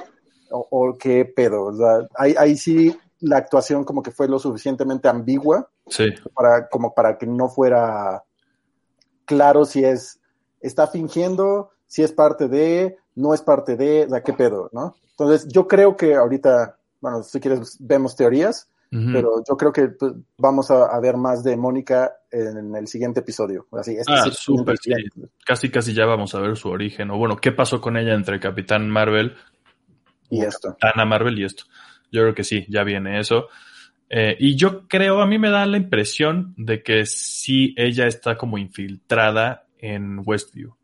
[0.52, 1.64] o, o qué pedo.
[1.66, 6.10] O sea, ahí, ahí sí la actuación como que fue lo suficientemente ambigua sí.
[6.34, 8.24] para, como para que no fuera
[9.26, 10.20] claro si es
[10.62, 14.96] está fingiendo, si es parte de, no es parte de, sea, qué pedo, ¿no?
[15.12, 20.14] Entonces, yo creo que ahorita, bueno, si quieres, vemos teorías, pero yo creo que pues,
[20.36, 23.68] vamos a, a, ver más de Mónica en el siguiente episodio.
[23.72, 24.92] Así, este ah, súper, sí.
[25.46, 27.12] Casi, casi ya vamos a ver su origen.
[27.12, 29.36] O bueno, ¿qué pasó con ella entre Capitán Marvel
[30.32, 30.70] y esto?
[30.70, 31.66] Capitana Marvel y esto.
[32.12, 33.50] Yo creo que sí, ya viene eso.
[34.10, 38.38] Eh, y yo creo, a mí me da la impresión de que sí ella está
[38.38, 40.76] como infiltrada en Westview.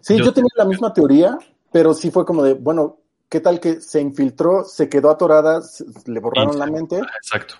[0.00, 1.36] Sí, yo, yo tenía la misma teoría,
[1.72, 5.60] pero sí fue como de, bueno, ¿qué tal que se infiltró, se quedó atorada,
[6.06, 6.98] le borraron la mente?
[6.98, 7.56] Exacto.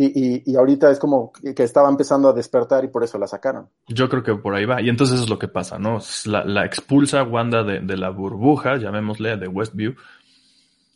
[0.00, 3.26] Y, y, y, ahorita es como que estaba empezando a despertar y por eso la
[3.26, 3.68] sacaron.
[3.88, 4.80] Yo creo que por ahí va.
[4.80, 5.98] Y entonces eso es lo que pasa, ¿no?
[6.24, 9.96] La, la expulsa Wanda de, de, la burbuja, llamémosle, de Westview.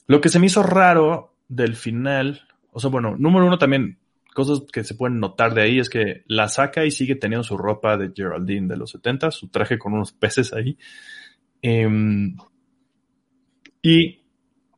[0.06, 3.98] Lo que se me hizo raro del final, o sea, bueno, número uno también,
[4.34, 7.56] cosas que se pueden notar de ahí es que la saca y sigue teniendo su
[7.56, 10.76] ropa de Geraldine de los 70, su traje con unos peces ahí.
[11.62, 11.88] Eh,
[13.82, 14.22] y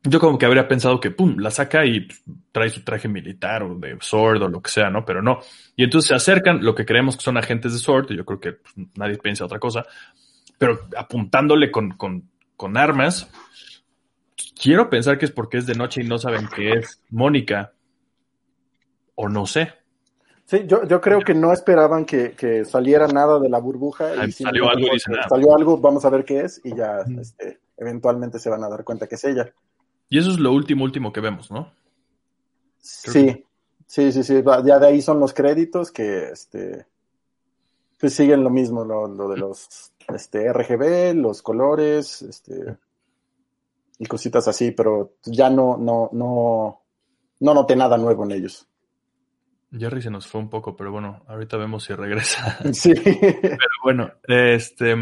[0.03, 2.07] yo como que habría pensado que, pum, la saca y
[2.51, 5.05] trae su traje militar o de Sword o lo que sea, ¿no?
[5.05, 5.39] Pero no.
[5.75, 8.53] Y entonces se acercan, lo que creemos que son agentes de Sword, yo creo que
[8.53, 9.85] pues, nadie piensa otra cosa,
[10.57, 13.29] pero apuntándole con, con, con armas.
[14.61, 17.73] Quiero pensar que es porque es de noche y no saben que es Mónica.
[19.15, 19.71] O no sé.
[20.45, 24.25] Sí, yo, yo creo que no esperaban que, que saliera nada de la burbuja.
[24.25, 25.27] y salió algo dice nada.
[25.27, 28.83] Salió algo, vamos a ver qué es, y ya este, eventualmente se van a dar
[28.83, 29.51] cuenta que es ella.
[30.09, 31.71] Y eso es lo último, último que vemos, ¿no?
[32.79, 33.45] sí, que...
[33.87, 34.43] sí, sí, sí.
[34.63, 36.85] Ya de ahí son los créditos que este
[37.99, 42.77] pues siguen lo mismo, lo, lo de los este, RGB, los colores, este
[43.97, 46.81] y cositas así, pero ya no, no, no,
[47.39, 48.67] no noté nada nuevo en ellos.
[49.77, 52.57] Jerry se nos fue un poco, pero bueno, ahorita vemos si regresa.
[52.73, 52.93] Sí.
[53.03, 54.95] Pero bueno, este.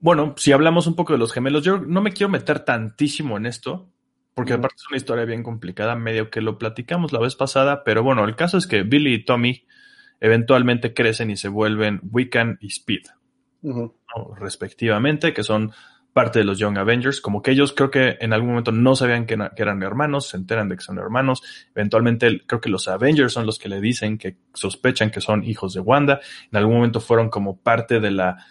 [0.00, 3.46] Bueno, si hablamos un poco de los gemelos, yo no me quiero meter tantísimo en
[3.46, 3.88] esto,
[4.34, 4.58] porque uh -huh.
[4.58, 8.24] aparte es una historia bien complicada, medio que lo platicamos la vez pasada, pero bueno,
[8.24, 9.64] el caso es que Billy y Tommy
[10.20, 13.04] eventualmente crecen y se vuelven Wiccan y Speed,
[13.62, 13.94] uh -huh.
[14.16, 14.34] ¿no?
[14.34, 15.72] respectivamente, que son
[16.14, 19.26] parte de los Young Avengers, como que ellos creo que en algún momento no sabían
[19.26, 21.42] que, que, eran hermanos, se enteran de que son hermanos,
[21.74, 25.74] eventualmente creo que los Avengers son los que le dicen que sospechan que son hijos
[25.74, 28.46] de Wanda, en algún momento fueron como parte de la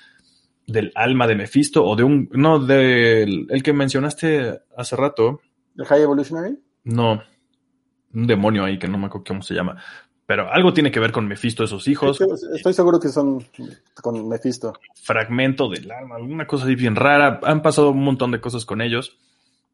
[0.67, 5.41] del alma de Mephisto o de un, no, del el que mencionaste hace rato.
[5.78, 6.60] ¿El High Evolutionary?
[6.84, 7.23] No,
[8.13, 9.82] un demonio ahí que no me acuerdo cómo se llama.
[10.25, 12.19] Pero algo tiene que ver con Mephisto, esos hijos.
[12.21, 13.45] Estoy, estoy seguro que son
[14.01, 14.73] con Mephisto.
[15.01, 17.41] Fragmento del alma, alguna cosa así bien rara.
[17.43, 19.17] Han pasado un montón de cosas con ellos.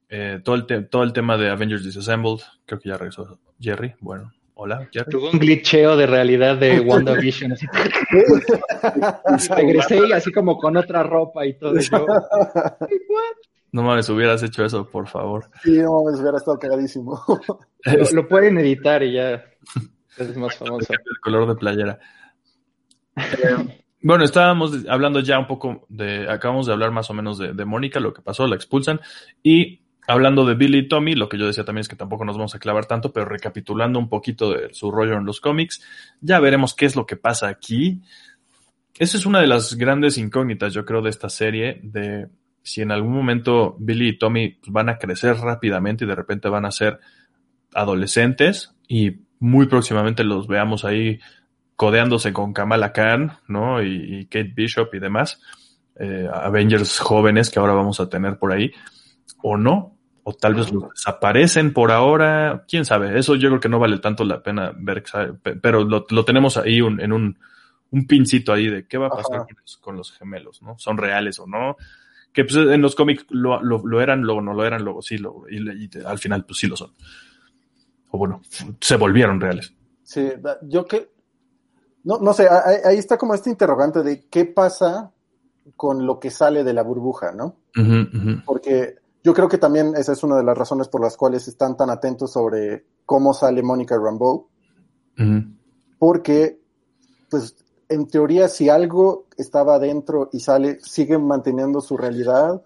[0.10, 3.94] Eh, todo, el todo el tema de Avengers Disassembled, creo que ya regresó Jerry.
[4.00, 5.10] Bueno, Hola, Jerry.
[5.10, 7.54] Tuvo un glitcheo de realidad de WandaVision.
[7.54, 7.66] Así.
[9.56, 11.80] Regresé y así como con otra ropa y todo.
[11.80, 12.06] Yo,
[13.72, 15.46] no mames, hubieras hecho eso, por favor.
[15.64, 17.24] Sí, no mames, hubiera estado cagadísimo.
[17.86, 19.46] Lo, lo, pueden editar y ya
[20.20, 20.94] es más famoso.
[20.94, 22.00] El color de playera.
[24.02, 27.66] bueno, estábamos hablando ya un poco de, acabamos de hablar más o menos de, de
[27.66, 29.00] Mónica, lo que pasó, la expulsan,
[29.44, 32.36] y hablando de Billy y Tommy, lo que yo decía también es que tampoco nos
[32.36, 35.84] vamos a clavar tanto, pero recapitulando un poquito de su rollo en los cómics,
[36.20, 38.02] ya veremos qué es lo que pasa aquí.
[38.98, 42.28] Esa es una de las grandes incógnitas, yo creo, de esta serie, de
[42.64, 46.66] si en algún momento Billy y Tommy van a crecer rápidamente y de repente van
[46.66, 47.00] a ser
[47.74, 51.20] adolescentes y muy próximamente los veamos ahí
[51.76, 53.82] codeándose con Kamala Khan, ¿no?
[53.82, 55.42] Y, y Kate Bishop y demás,
[55.98, 58.72] eh, Avengers jóvenes que ahora vamos a tener por ahí,
[59.42, 63.70] o no, o tal vez los desaparecen por ahora, quién sabe, eso yo creo que
[63.70, 65.04] no vale tanto la pena ver,
[65.62, 67.40] pero lo, lo tenemos ahí un, en un,
[67.92, 70.78] un, pincito ahí de qué va a pasar con los, con los, gemelos, ¿no?
[70.78, 71.78] ¿Son reales o no?
[72.34, 75.18] Que pues en los cómics lo, lo, lo, eran, luego no lo eran, luego sí,
[75.18, 76.92] lo, y, y, al final pues sí lo son.
[78.12, 78.42] O bueno,
[78.82, 79.74] se volvieron reales.
[80.04, 80.30] Sí,
[80.64, 81.12] yo que,
[82.04, 85.12] no, no sé, ahí, ahí está como este interrogante de qué pasa
[85.76, 87.58] con lo que sale de la burbuja, ¿no?
[87.78, 88.44] Uh -huh, uh -huh.
[88.46, 91.78] Porque yo creo que también esa es una de las razones por las cuales están
[91.78, 94.48] tan atentos sobre cómo sale Mónica Rambeau.
[95.18, 95.56] Uh -huh.
[96.00, 96.60] Porque,
[97.30, 97.56] pues,
[97.90, 102.62] en teoría, si algo estaba adentro y sale, sigue manteniendo su realidad,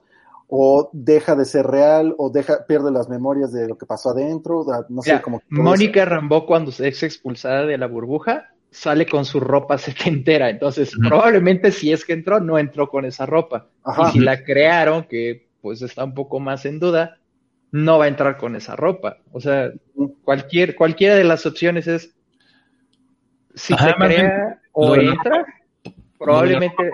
[0.48, 4.66] o deja de ser real, o deja, pierde las memorias de lo que pasó adentro,
[4.90, 5.42] no sé cómo.
[5.50, 10.50] Mónica Rambeau, cuando se es expulsada de la burbuja, sale con su ropa setentera.
[10.50, 11.10] Entonces, uh -huh.
[11.10, 13.68] probablemente si es que entró, no entró con esa ropa.
[13.84, 14.10] Ajá.
[14.10, 17.18] Y si la crearon, que pues está un poco más en duda,
[17.72, 19.18] no va a entrar con esa ropa.
[19.32, 19.72] O sea,
[20.24, 22.14] cualquier, cualquiera de las opciones es
[23.56, 25.46] si Ajá, se crea o entra,
[26.20, 26.92] probablemente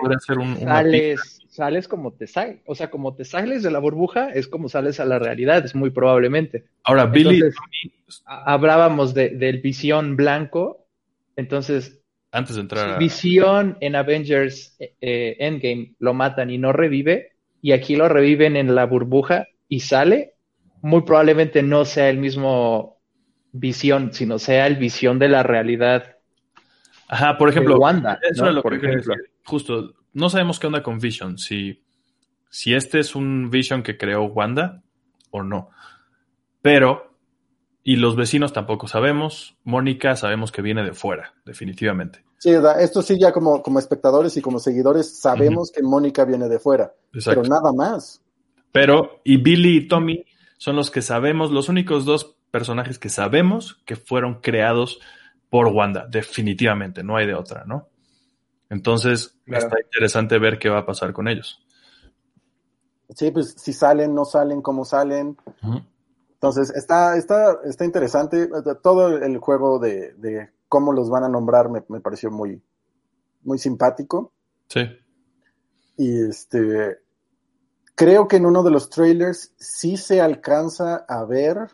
[0.62, 4.68] sales, sales como te sales, o sea, como te sales de la burbuja, es como
[4.70, 6.64] sales a la realidad, es muy probablemente.
[6.84, 7.60] Ahora, Billy, Entonces-
[8.24, 10.86] Ha- Hablábamos de, del visión blanco,
[11.36, 12.00] entonces,
[12.32, 12.98] antes de entrar a...
[12.98, 17.32] visión en Avengers eh, eh, Endgame lo matan y no revive,
[17.62, 20.34] y aquí lo reviven en la burbuja y sale,
[20.82, 22.98] muy probablemente no sea el mismo
[23.52, 26.16] visión, sino sea el visión de la realidad
[27.08, 28.46] Ajá, por de ejemplo, Wanda, eso ¿no?
[28.48, 29.14] era lo Por que ejemplo.
[29.14, 29.30] decir.
[29.44, 31.82] Justo, no sabemos qué onda con Vision, si,
[32.50, 34.82] si este es un Vision que creó Wanda
[35.30, 35.70] o no.
[36.62, 37.14] Pero,
[37.82, 42.24] y los vecinos tampoco sabemos, Mónica sabemos que viene de fuera, definitivamente.
[42.38, 46.58] Sí, esto sí ya como, como espectadores y como seguidores sabemos que Mónica viene de
[46.58, 47.42] fuera, Exacto.
[47.42, 48.22] pero nada más.
[48.72, 50.24] Pero, y Billy y Tommy
[50.56, 55.00] son los que sabemos, los únicos dos personajes que sabemos que fueron creados
[55.50, 57.89] por Wanda, definitivamente, no hay de otra, ¿no?
[58.70, 59.66] Entonces, Claro.
[59.66, 61.62] está interesante ver qué va a pasar con ellos.
[63.14, 65.36] Sí, pues si salen, no salen, cómo salen.
[66.34, 68.48] Entonces, está, está, está interesante.
[68.82, 72.62] Todo el juego de, de cómo los van a nombrar me, me pareció muy,
[73.42, 74.32] muy simpático.
[74.68, 74.82] Sí.
[75.96, 77.00] Y este,
[77.96, 81.68] creo que en uno de los trailers sí se alcanza a ver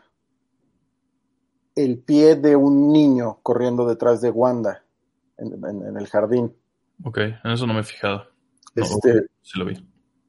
[1.75, 4.83] el pie de un niño corriendo detrás de Wanda
[5.37, 6.55] en, en- en el jardín.
[7.03, 8.25] Ok, en eso no me he fijado.
[8.75, 9.75] No, Este, sí lo vi.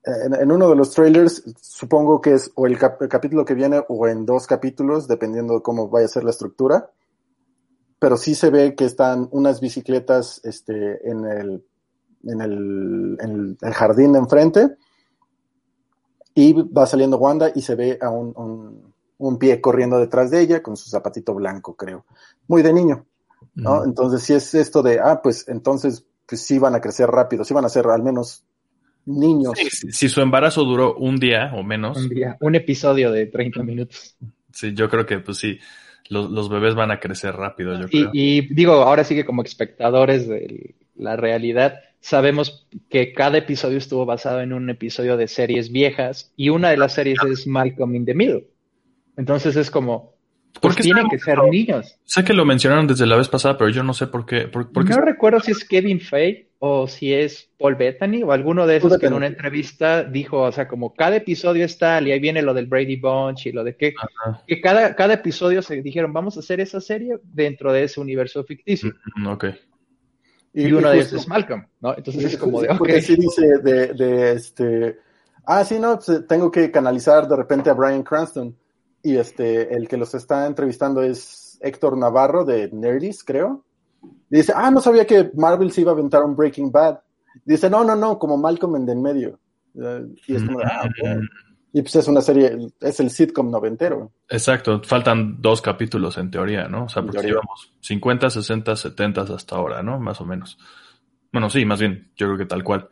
[0.04, 3.54] en, en uno de los trailers, supongo que es o el, cap- el capítulo que
[3.54, 6.90] viene o en dos capítulos, dependiendo de cómo vaya a ser la estructura.
[7.98, 11.66] Pero sí se ve que están unas bicicletas este, en, el,
[12.24, 14.76] en, el, en el- jardín de enfrente.
[16.34, 20.40] Y va saliendo Wanda y se ve a un, un- un pie corriendo detrás de
[20.40, 22.06] ella con su zapatito blanco, creo.
[22.46, 23.04] Muy de niño.
[23.56, 23.80] ¿no?
[23.80, 23.84] Mm.
[23.86, 27.54] Entonces, si es esto de, ah, pues entonces, pues sí van a crecer rápido, sí
[27.54, 28.44] van a ser al menos
[29.06, 29.54] niños.
[29.56, 33.26] Sí, si, si su embarazo duró un día o menos, Un día, un episodio de
[33.26, 34.16] 30 minutos.
[34.52, 35.58] sí, yo creo que pues sí,
[36.10, 38.10] los, los bebés van a crecer rápido, yo Y, creo.
[38.12, 44.04] y digo, ahora sí que como espectadores de la realidad, sabemos que cada episodio estuvo
[44.04, 48.04] basado en un episodio de series viejas y una de las series es Malcolm in
[48.04, 48.46] the Middle.
[49.16, 50.17] Entonces es como, ¿Por
[50.60, 51.98] pues qué tienen que ser niños.
[52.04, 54.48] Sé que lo mencionaron desde la vez pasada, pero yo no sé por qué.
[54.48, 58.32] Por, por qué No recuerdo si es Kevin Feige o si es Paul Bettany o
[58.32, 62.08] alguno de esos que en una entrevista dijo, o sea, como cada episodio es tal
[62.08, 63.94] y ahí viene lo del Brady Bunch y lo de que,
[64.60, 68.92] cada, cada episodio se dijeron, vamos a hacer esa serie dentro de ese universo ficticio.
[69.16, 69.44] Mm, Ok.
[70.54, 71.94] Y, uno de ellos es Malcolm, ¿no?
[71.96, 72.74] Entonces es como de.
[72.74, 74.98] Porque sí dice de, de este.
[75.44, 78.56] Ah, sí, no, pues, tengo que canalizar de repente a Brian Cranston.
[79.02, 83.64] Y este, el que los está entrevistando es Héctor Navarro de Nerdist, creo.
[84.28, 87.00] Dice, ah, no sabía que Marvel se iba a aventar un Breaking Bad.
[87.44, 89.38] Dice, no, no, no, como Malcolm en en medio.
[90.26, 91.08] Y es como, ah, ok.
[91.20, 91.26] Mm,
[91.72, 94.12] Y pues es una serie, es el sitcom noventero.
[94.28, 96.84] Exacto, faltan dos capítulos en teoría, ¿no?
[96.84, 100.00] O sea, porque llevamos 50, 60, 70 hasta ahora, ¿no?
[100.00, 100.58] Más o menos.
[101.32, 102.88] Bueno, sí, más bien, yo creo que tal cual.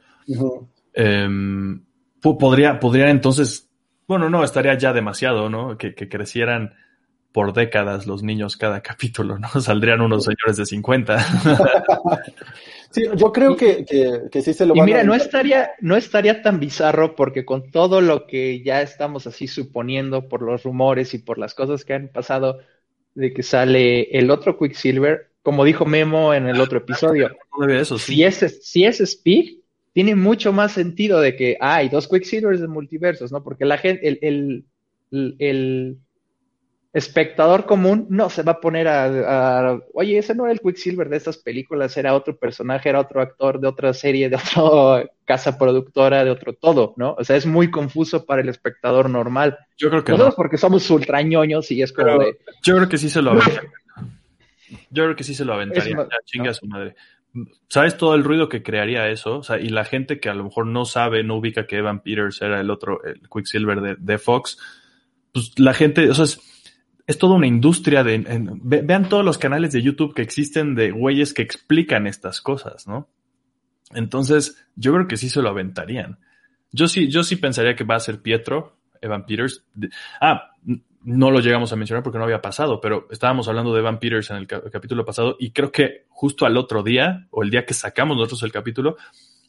[0.93, 1.85] Em,
[2.21, 3.66] po- podría, podría entonces,
[4.07, 5.79] bueno, no, estaría ya demasiado, ¿no?
[5.79, 6.75] Que, que crecieran
[7.33, 9.49] por décadas los niños cada capítulo, ¿no?
[9.61, 11.19] Saldrían unos señores de 50.
[12.89, 15.73] Sí, yo creo que, que, que sí se lo Y van mira, a no estaría,
[15.81, 20.63] no estaría tan bizarro porque con todo lo que ya estamos así suponiendo por los
[20.63, 22.61] rumores y por las cosas que han pasado
[23.15, 27.99] de que sale el otro Quicksilver, como dijo Memo en el otro episodio, Todavía eso,
[27.99, 28.15] sí.
[28.15, 29.57] si es, si es Speed,
[29.97, 33.43] tiene mucho más sentido de que ah, hay dos Quicksilvers de multiversos, ¿no?
[33.43, 34.65] Porque la gente, el, el,
[35.11, 35.97] el, el
[36.93, 41.09] espectador común no se va a poner a, a, oye, ese no era el Quicksilver
[41.09, 45.57] de estas películas, era otro personaje, era otro actor de otra serie, de otra casa
[45.57, 47.15] productora, de otro todo, ¿no?
[47.19, 49.57] O sea, es muy confuso para el espectador normal.
[49.79, 50.37] Yo creo que Nosotros no.
[50.37, 53.31] porque somos ultra ñoños y es como Pero de, yo creo que sí se lo
[53.31, 53.73] aventaría.
[54.91, 56.03] Yo creo que sí se lo aventaría.
[56.03, 56.95] Es Ya, chinga su madre.
[57.69, 59.39] ¿Sabes todo el ruido que crearía eso?
[59.39, 62.03] O sea, y la gente que a lo mejor no sabe, no ubica que Evan
[62.03, 64.59] Peters era el otro, el Quicksilver de, de Fox,
[65.33, 66.41] pues la gente, o sea, es,
[67.07, 68.25] es toda una industria de...
[68.63, 73.09] vean todos los canales de YouTube que existen de güeyes que explican estas cosas, ¿no?
[73.95, 76.19] Entonces, yo creo que sí se lo aventarían.
[76.73, 79.65] Yo sí, yo sí pensaría que va a ser Pietro, Evan Peters.
[80.21, 80.51] Ah,
[81.07, 84.29] no lo llegamos a mencionar porque no había pasado, pero estábamos hablando de Evan Peters
[84.31, 87.65] en el, ca- capítulo pasado y creo que justo al otro día, o el día
[87.65, 88.97] que sacamos nosotros el capítulo,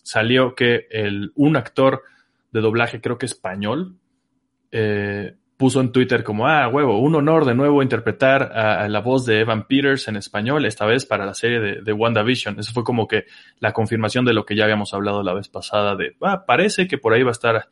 [0.04, 2.04] salió que el, un actor
[2.52, 3.96] de doblaje, creo que español,
[4.72, 9.26] eh, puso en Twitter como, ah, huevo, un honor de nuevo interpretar a, la voz
[9.26, 12.60] de Evan Peters en español, esta vez para la serie de, de, WandaVision.
[12.60, 13.26] Eso fue como que
[13.60, 17.00] la confirmación de lo que ya habíamos hablado la vez pasada de, ah, parece que
[17.00, 17.68] por ahí va a estar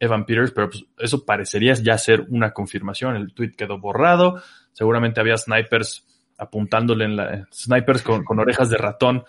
[0.00, 3.14] Evan Peters, pero pues eso parecería ya ser una confirmación.
[3.14, 4.42] El tweet quedó borrado,
[4.72, 6.06] seguramente había snipers
[6.38, 9.24] apuntándole en la, snipers con, con orejas de ratón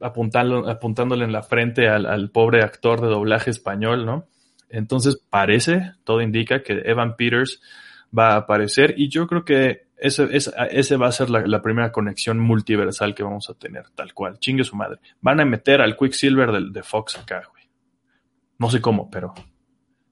[0.00, 4.26] apuntando, apuntándole en la frente al, al pobre actor de doblaje español, ¿no?
[4.68, 7.60] Entonces parece, todo indica que Evan Peters
[8.16, 12.38] va a aparecer y yo creo que ese, ese, va a ser la, primera conexión
[12.38, 14.38] multiversal que vamos a tener, tal cual.
[14.38, 14.98] Chingue su madre.
[15.20, 17.59] Van a meter al Quicksilver de, de Fox acá, güey.
[18.60, 19.34] No sé cómo, pero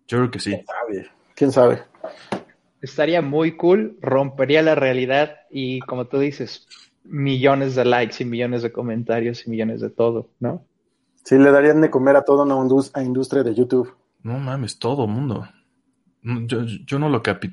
[0.08, 0.50] yo creo que sí.
[0.50, 1.10] ¿Quién sabe?
[1.36, 1.82] ¿Quién sabe?
[2.80, 6.66] Estaría muy cool, rompería la realidad y como tú dices,
[7.04, 10.64] millones de likes y millones de comentarios y millones de todo, ¿no?
[11.24, 13.94] Sí, le darían de comer a toda una industria de YouTube.
[14.22, 15.46] No mames, todo mundo.
[16.22, 17.52] Yo, yo no lo capi...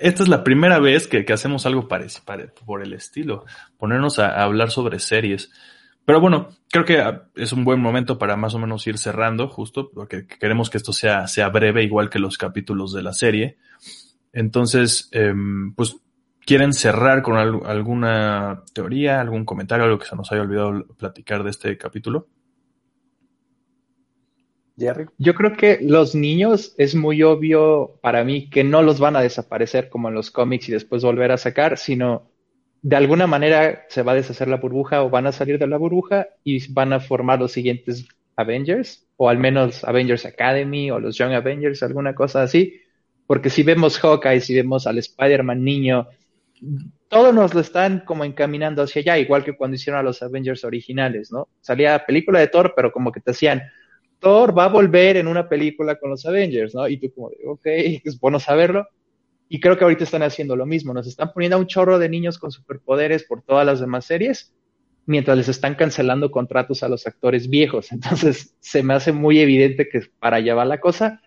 [0.00, 2.24] Esta es la primera vez que, que hacemos algo parecido
[2.64, 3.44] por el estilo.
[3.76, 5.50] Ponernos a, hablar sobre series.
[6.06, 9.48] Pero bueno, creo que ah, es un buen momento para más o menos ir cerrando,
[9.48, 13.58] justo, porque queremos que esto sea, sea breve, igual que los capítulos de la serie.
[14.32, 15.96] Entonces, em, pues,
[16.46, 21.50] ¿quieren cerrar con alguna teoría, algún comentario, algo que se nos haya olvidado platicar de
[21.50, 22.28] este capítulo?
[25.18, 29.22] Yo creo que los niños es muy obvio para mí que no los van a
[29.22, 32.30] desaparecer como en los cómics y después volver a sacar, sino
[32.82, 35.76] de alguna manera se va a deshacer la burbuja o van a salir de la
[35.76, 38.06] burbuja y van a formar los siguientes
[38.36, 42.80] Avengers, o al menos Avengers Academy o los Young Avengers, alguna cosa así.
[43.26, 46.08] Porque si vemos Hawkeye, si vemos al Spider-Man niño,
[47.08, 50.64] todos nos lo están como encaminando hacia allá, igual que cuando hicieron a los Avengers
[50.64, 51.48] originales, ¿no?
[51.60, 53.62] Salía película de Thor, pero como que te hacían,
[54.18, 56.86] Thor va a volver en una película con los Avengers, ¿no?
[56.88, 57.66] Y tú como, ok,
[58.04, 58.86] es bueno saberlo.
[59.48, 62.08] Y creo que ahorita están haciendo lo mismo, nos están poniendo a un chorro de
[62.08, 64.52] niños con superpoderes por todas las demás series,
[65.06, 67.92] mientras les están cancelando contratos a los actores viejos.
[67.92, 71.20] Entonces, se me hace muy evidente que para allá va la cosa,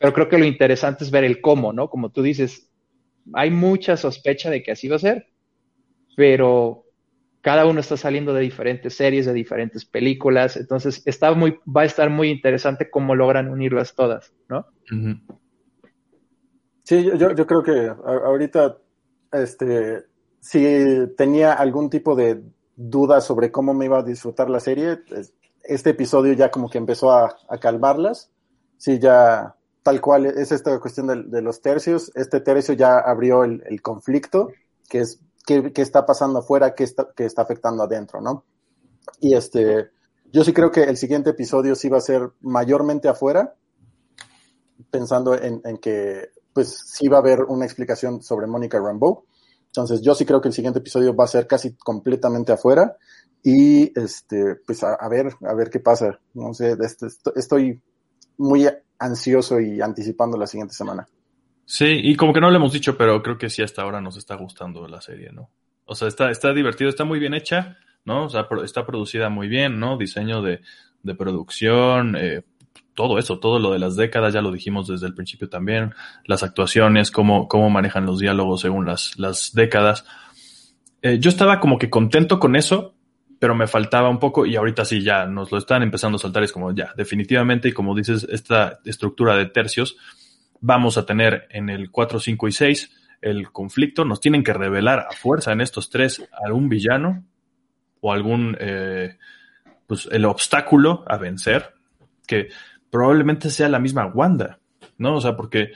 [0.00, 1.90] pero creo que lo interesante es ver el cómo, ¿no?
[1.90, 2.70] Como tú dices,
[3.34, 5.28] hay mucha sospecha de que así va a ser,
[6.16, 6.84] pero
[7.40, 11.84] cada uno está saliendo de diferentes series, de diferentes películas, entonces está muy, va a
[11.84, 14.66] estar muy interesante cómo logran unirlas todas, ¿no?
[16.86, 18.78] Sí, yo, creo que ahorita,
[19.32, 20.04] este,
[20.38, 20.64] si
[21.16, 22.44] tenía algún tipo de
[22.76, 25.00] duda sobre cómo me iba a disfrutar la serie,
[25.64, 28.30] este episodio ya como que empezó a, calmarlas.
[28.78, 32.12] Sí, ya tal cual es esta cuestión de, los tercios.
[32.14, 34.52] Este tercio ya abrió el, el conflicto,
[34.88, 38.44] que es qué, está pasando afuera, qué está, qué está afectando adentro, ¿no?
[39.20, 39.90] Y este,
[40.32, 43.54] yo sí creo que el siguiente episodio sí va a ser mayormente afuera,
[44.90, 49.26] pensando en, que, pues, sí va a haber una explicación sobre Mónica Rambeau.
[49.66, 52.96] Entonces, yo sí creo que el siguiente episodio va a ser casi completamente afuera.
[53.42, 56.18] Y, este, pues, a, ver, a ver qué pasa.
[56.32, 57.78] No sé, este, estoy
[58.38, 58.66] muy
[58.98, 61.06] ansioso y anticipando la siguiente semana.
[61.66, 64.16] Sí, y como que no lo hemos dicho, pero creo que sí hasta ahora nos
[64.16, 65.50] está gustando la serie, ¿no?
[65.84, 67.76] O sea, está, está divertido, está muy bien hecha,
[68.06, 68.24] ¿no?
[68.24, 69.98] O sea, está producida muy bien, ¿no?
[69.98, 70.62] Diseño de,
[71.02, 72.44] de producción, eh,
[72.96, 75.94] todo eso, todo lo de las décadas, ya lo dijimos desde el principio también,
[76.24, 80.04] las actuaciones, cómo, cómo manejan los diálogos según las, las décadas.
[81.02, 82.94] Eh, yo estaba como que contento con eso,
[83.38, 86.42] pero me faltaba un poco y ahorita sí ya nos lo están empezando a soltar,
[86.42, 89.96] es como ya, definitivamente, y como dices, esta estructura de tercios,
[90.60, 94.04] vamos a tener en el 4, 5 y 6 el conflicto.
[94.04, 97.24] Nos tienen que revelar a fuerza en estos tres algún villano
[98.00, 99.18] o algún, eh,
[99.86, 101.74] pues el obstáculo a vencer,
[102.26, 102.48] que
[102.90, 104.58] probablemente sea la misma Wanda,
[104.98, 105.16] ¿no?
[105.16, 105.72] O sea, porque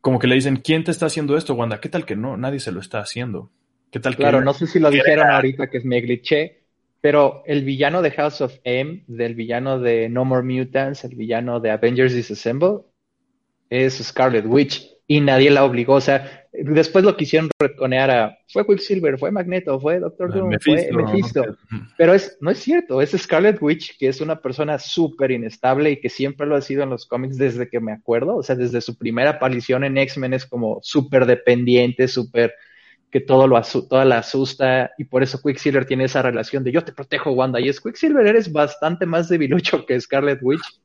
[0.00, 1.80] como que le dicen, ¿quién te está haciendo esto, Wanda?
[1.80, 2.36] ¿Qué tal que no?
[2.36, 3.50] Nadie se lo está haciendo.
[3.90, 6.64] ¿Qué tal claro, no sé si lo dijeron ahorita que me glitché,
[7.00, 11.60] pero el villano de House of M, del villano de No More Mutants, el villano
[11.60, 12.80] de Avengers Disassemble,
[13.70, 15.94] es Scarlet Witch y nadie la obligó.
[15.94, 18.38] O sea, después lo quisieron retconear a.
[18.48, 21.44] Fue Quicksilver, fue Magneto, fue Doctor Doom, fue Mephisto.
[21.96, 26.00] Pero es, no es cierto, es Scarlet Witch, que es una persona súper inestable y
[26.00, 28.36] que siempre lo ha sido en los cómics desde que me acuerdo.
[28.36, 32.54] O sea, desde su primera aparición en X-Men es como súper dependiente, súper
[33.10, 36.82] que todo lo toda la asusta y por eso Quicksilver tiene esa relación de yo
[36.82, 40.80] te protejo Wanda y es Quicksilver eres bastante más debilucho que Scarlet Witch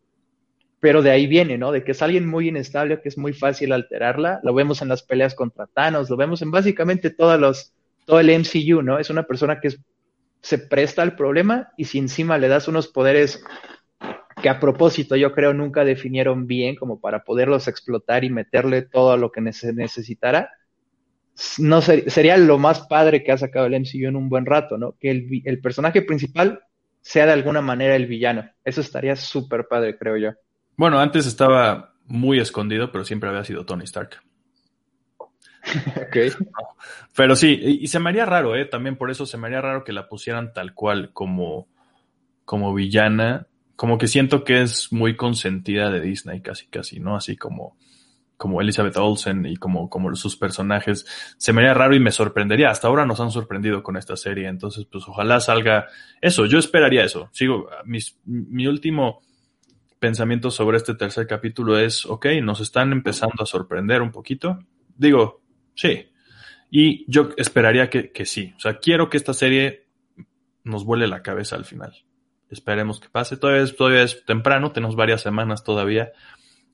[0.82, 1.72] pero de ahí viene, ¿no?
[1.72, 4.42] De que es alguien muy inestable, que es muy fácil alterarla.
[4.44, 7.72] Lo vemos en las peleas contra Thanos, lo vemos en básicamente todos los,
[8.06, 8.98] todo el MCU, ¿no?
[8.98, 9.70] Es una persona que
[10.42, 13.44] se presta al problema y si encima le das unos poderes
[14.42, 19.18] que a propósito yo creo nunca definieron bien como para poderlos explotar y meterle todo
[19.18, 20.50] lo que se necesitara.
[21.60, 24.96] No sería lo más padre que ha sacado el MCU en un buen rato, ¿no?
[25.00, 26.64] Que el, el personaje principal
[27.02, 28.50] sea de alguna manera el villano.
[28.66, 30.32] Eso estaría súper padre, creo yo.
[30.82, 34.20] Bueno, antes estaba muy escondido, pero siempre había sido Tony Stark.
[36.08, 36.32] okay.
[37.16, 38.66] Pero sí, y, se me haría raro, ¿eh?
[38.66, 41.68] También por eso se me haría raro que la pusieran tal cual como,
[42.46, 43.46] como villana.
[43.76, 47.16] Como que siento que es muy consentida de Disney, casi, casi, ¿no?
[47.16, 47.78] Así como,
[48.36, 51.06] como Elizabeth Olsen y como, como sus personajes.
[51.38, 52.72] Se me haría raro y me sorprendería.
[52.72, 54.48] Hasta ahora nos han sorprendido con esta serie.
[54.48, 55.90] Entonces, pues ojalá salga
[56.22, 56.48] eso.
[56.48, 57.30] Yo esperaría eso.
[57.34, 59.22] Sigo, mis, mi último
[60.02, 64.58] pensamiento sobre este tercer capítulo es, ok, nos están empezando a sorprender un poquito.
[64.98, 65.44] Digo,
[65.76, 66.10] sí.
[66.72, 68.52] Y yo esperaría que, que sí.
[68.58, 69.86] O sea, quiero que esta serie
[70.64, 71.94] nos vuele la cabeza al final.
[72.50, 73.38] Esperemos que pase.
[73.38, 76.12] Todavía es, todavía es temprano, tenemos varias semanas todavía,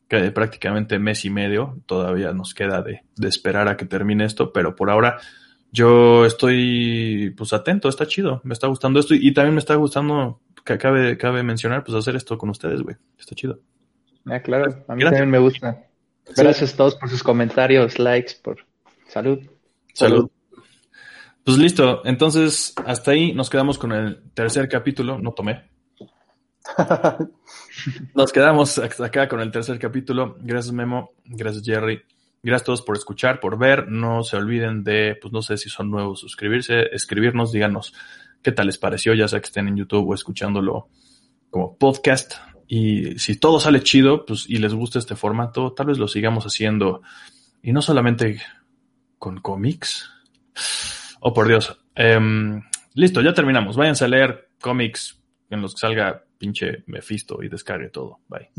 [0.07, 4.53] que prácticamente mes y medio todavía nos queda de, de esperar a que termine esto,
[4.53, 5.19] pero por ahora
[5.71, 10.41] yo estoy pues atento, está chido, me está gustando esto y, también me está gustando
[10.65, 12.95] que cabe, cabe mencionar, pues hacer esto con ustedes, güey.
[13.17, 13.59] Está chido.
[14.25, 15.83] Ah, claro, a mí también me gusta.
[16.35, 18.57] Gracias a todos por sus comentarios, likes, por
[19.07, 19.39] salud.
[19.93, 20.29] Salud.
[21.43, 25.69] Pues listo, entonces hasta ahí nos quedamos con el tercer capítulo, no tomé.
[28.15, 30.35] nos quedamos hasta acá con el tercer capítulo.
[30.41, 32.01] Gracias Memo, gracias Jerry.
[32.47, 33.89] Gracias a todos por escuchar, por ver.
[33.89, 37.93] No se olviden de, pues no sé si son nuevos, suscribirse, escribirnos, díganos
[38.41, 40.87] qué tal les pareció, ya sea que estén en YouTube o escuchándolo
[41.49, 42.35] como podcast.
[42.65, 46.45] Y si todo sale chido, pues y les gusta este formato, tal vez lo sigamos
[46.45, 47.01] haciendo.
[47.61, 48.41] Y no solamente
[49.17, 50.09] con cómics.
[51.19, 51.77] Oh, por Dios.
[51.95, 53.75] Em, listo, ya terminamos.
[53.75, 58.21] Váyanse a leer cómics en los que salga pinche Mephisto y descargue todo.
[58.29, 58.51] Bye.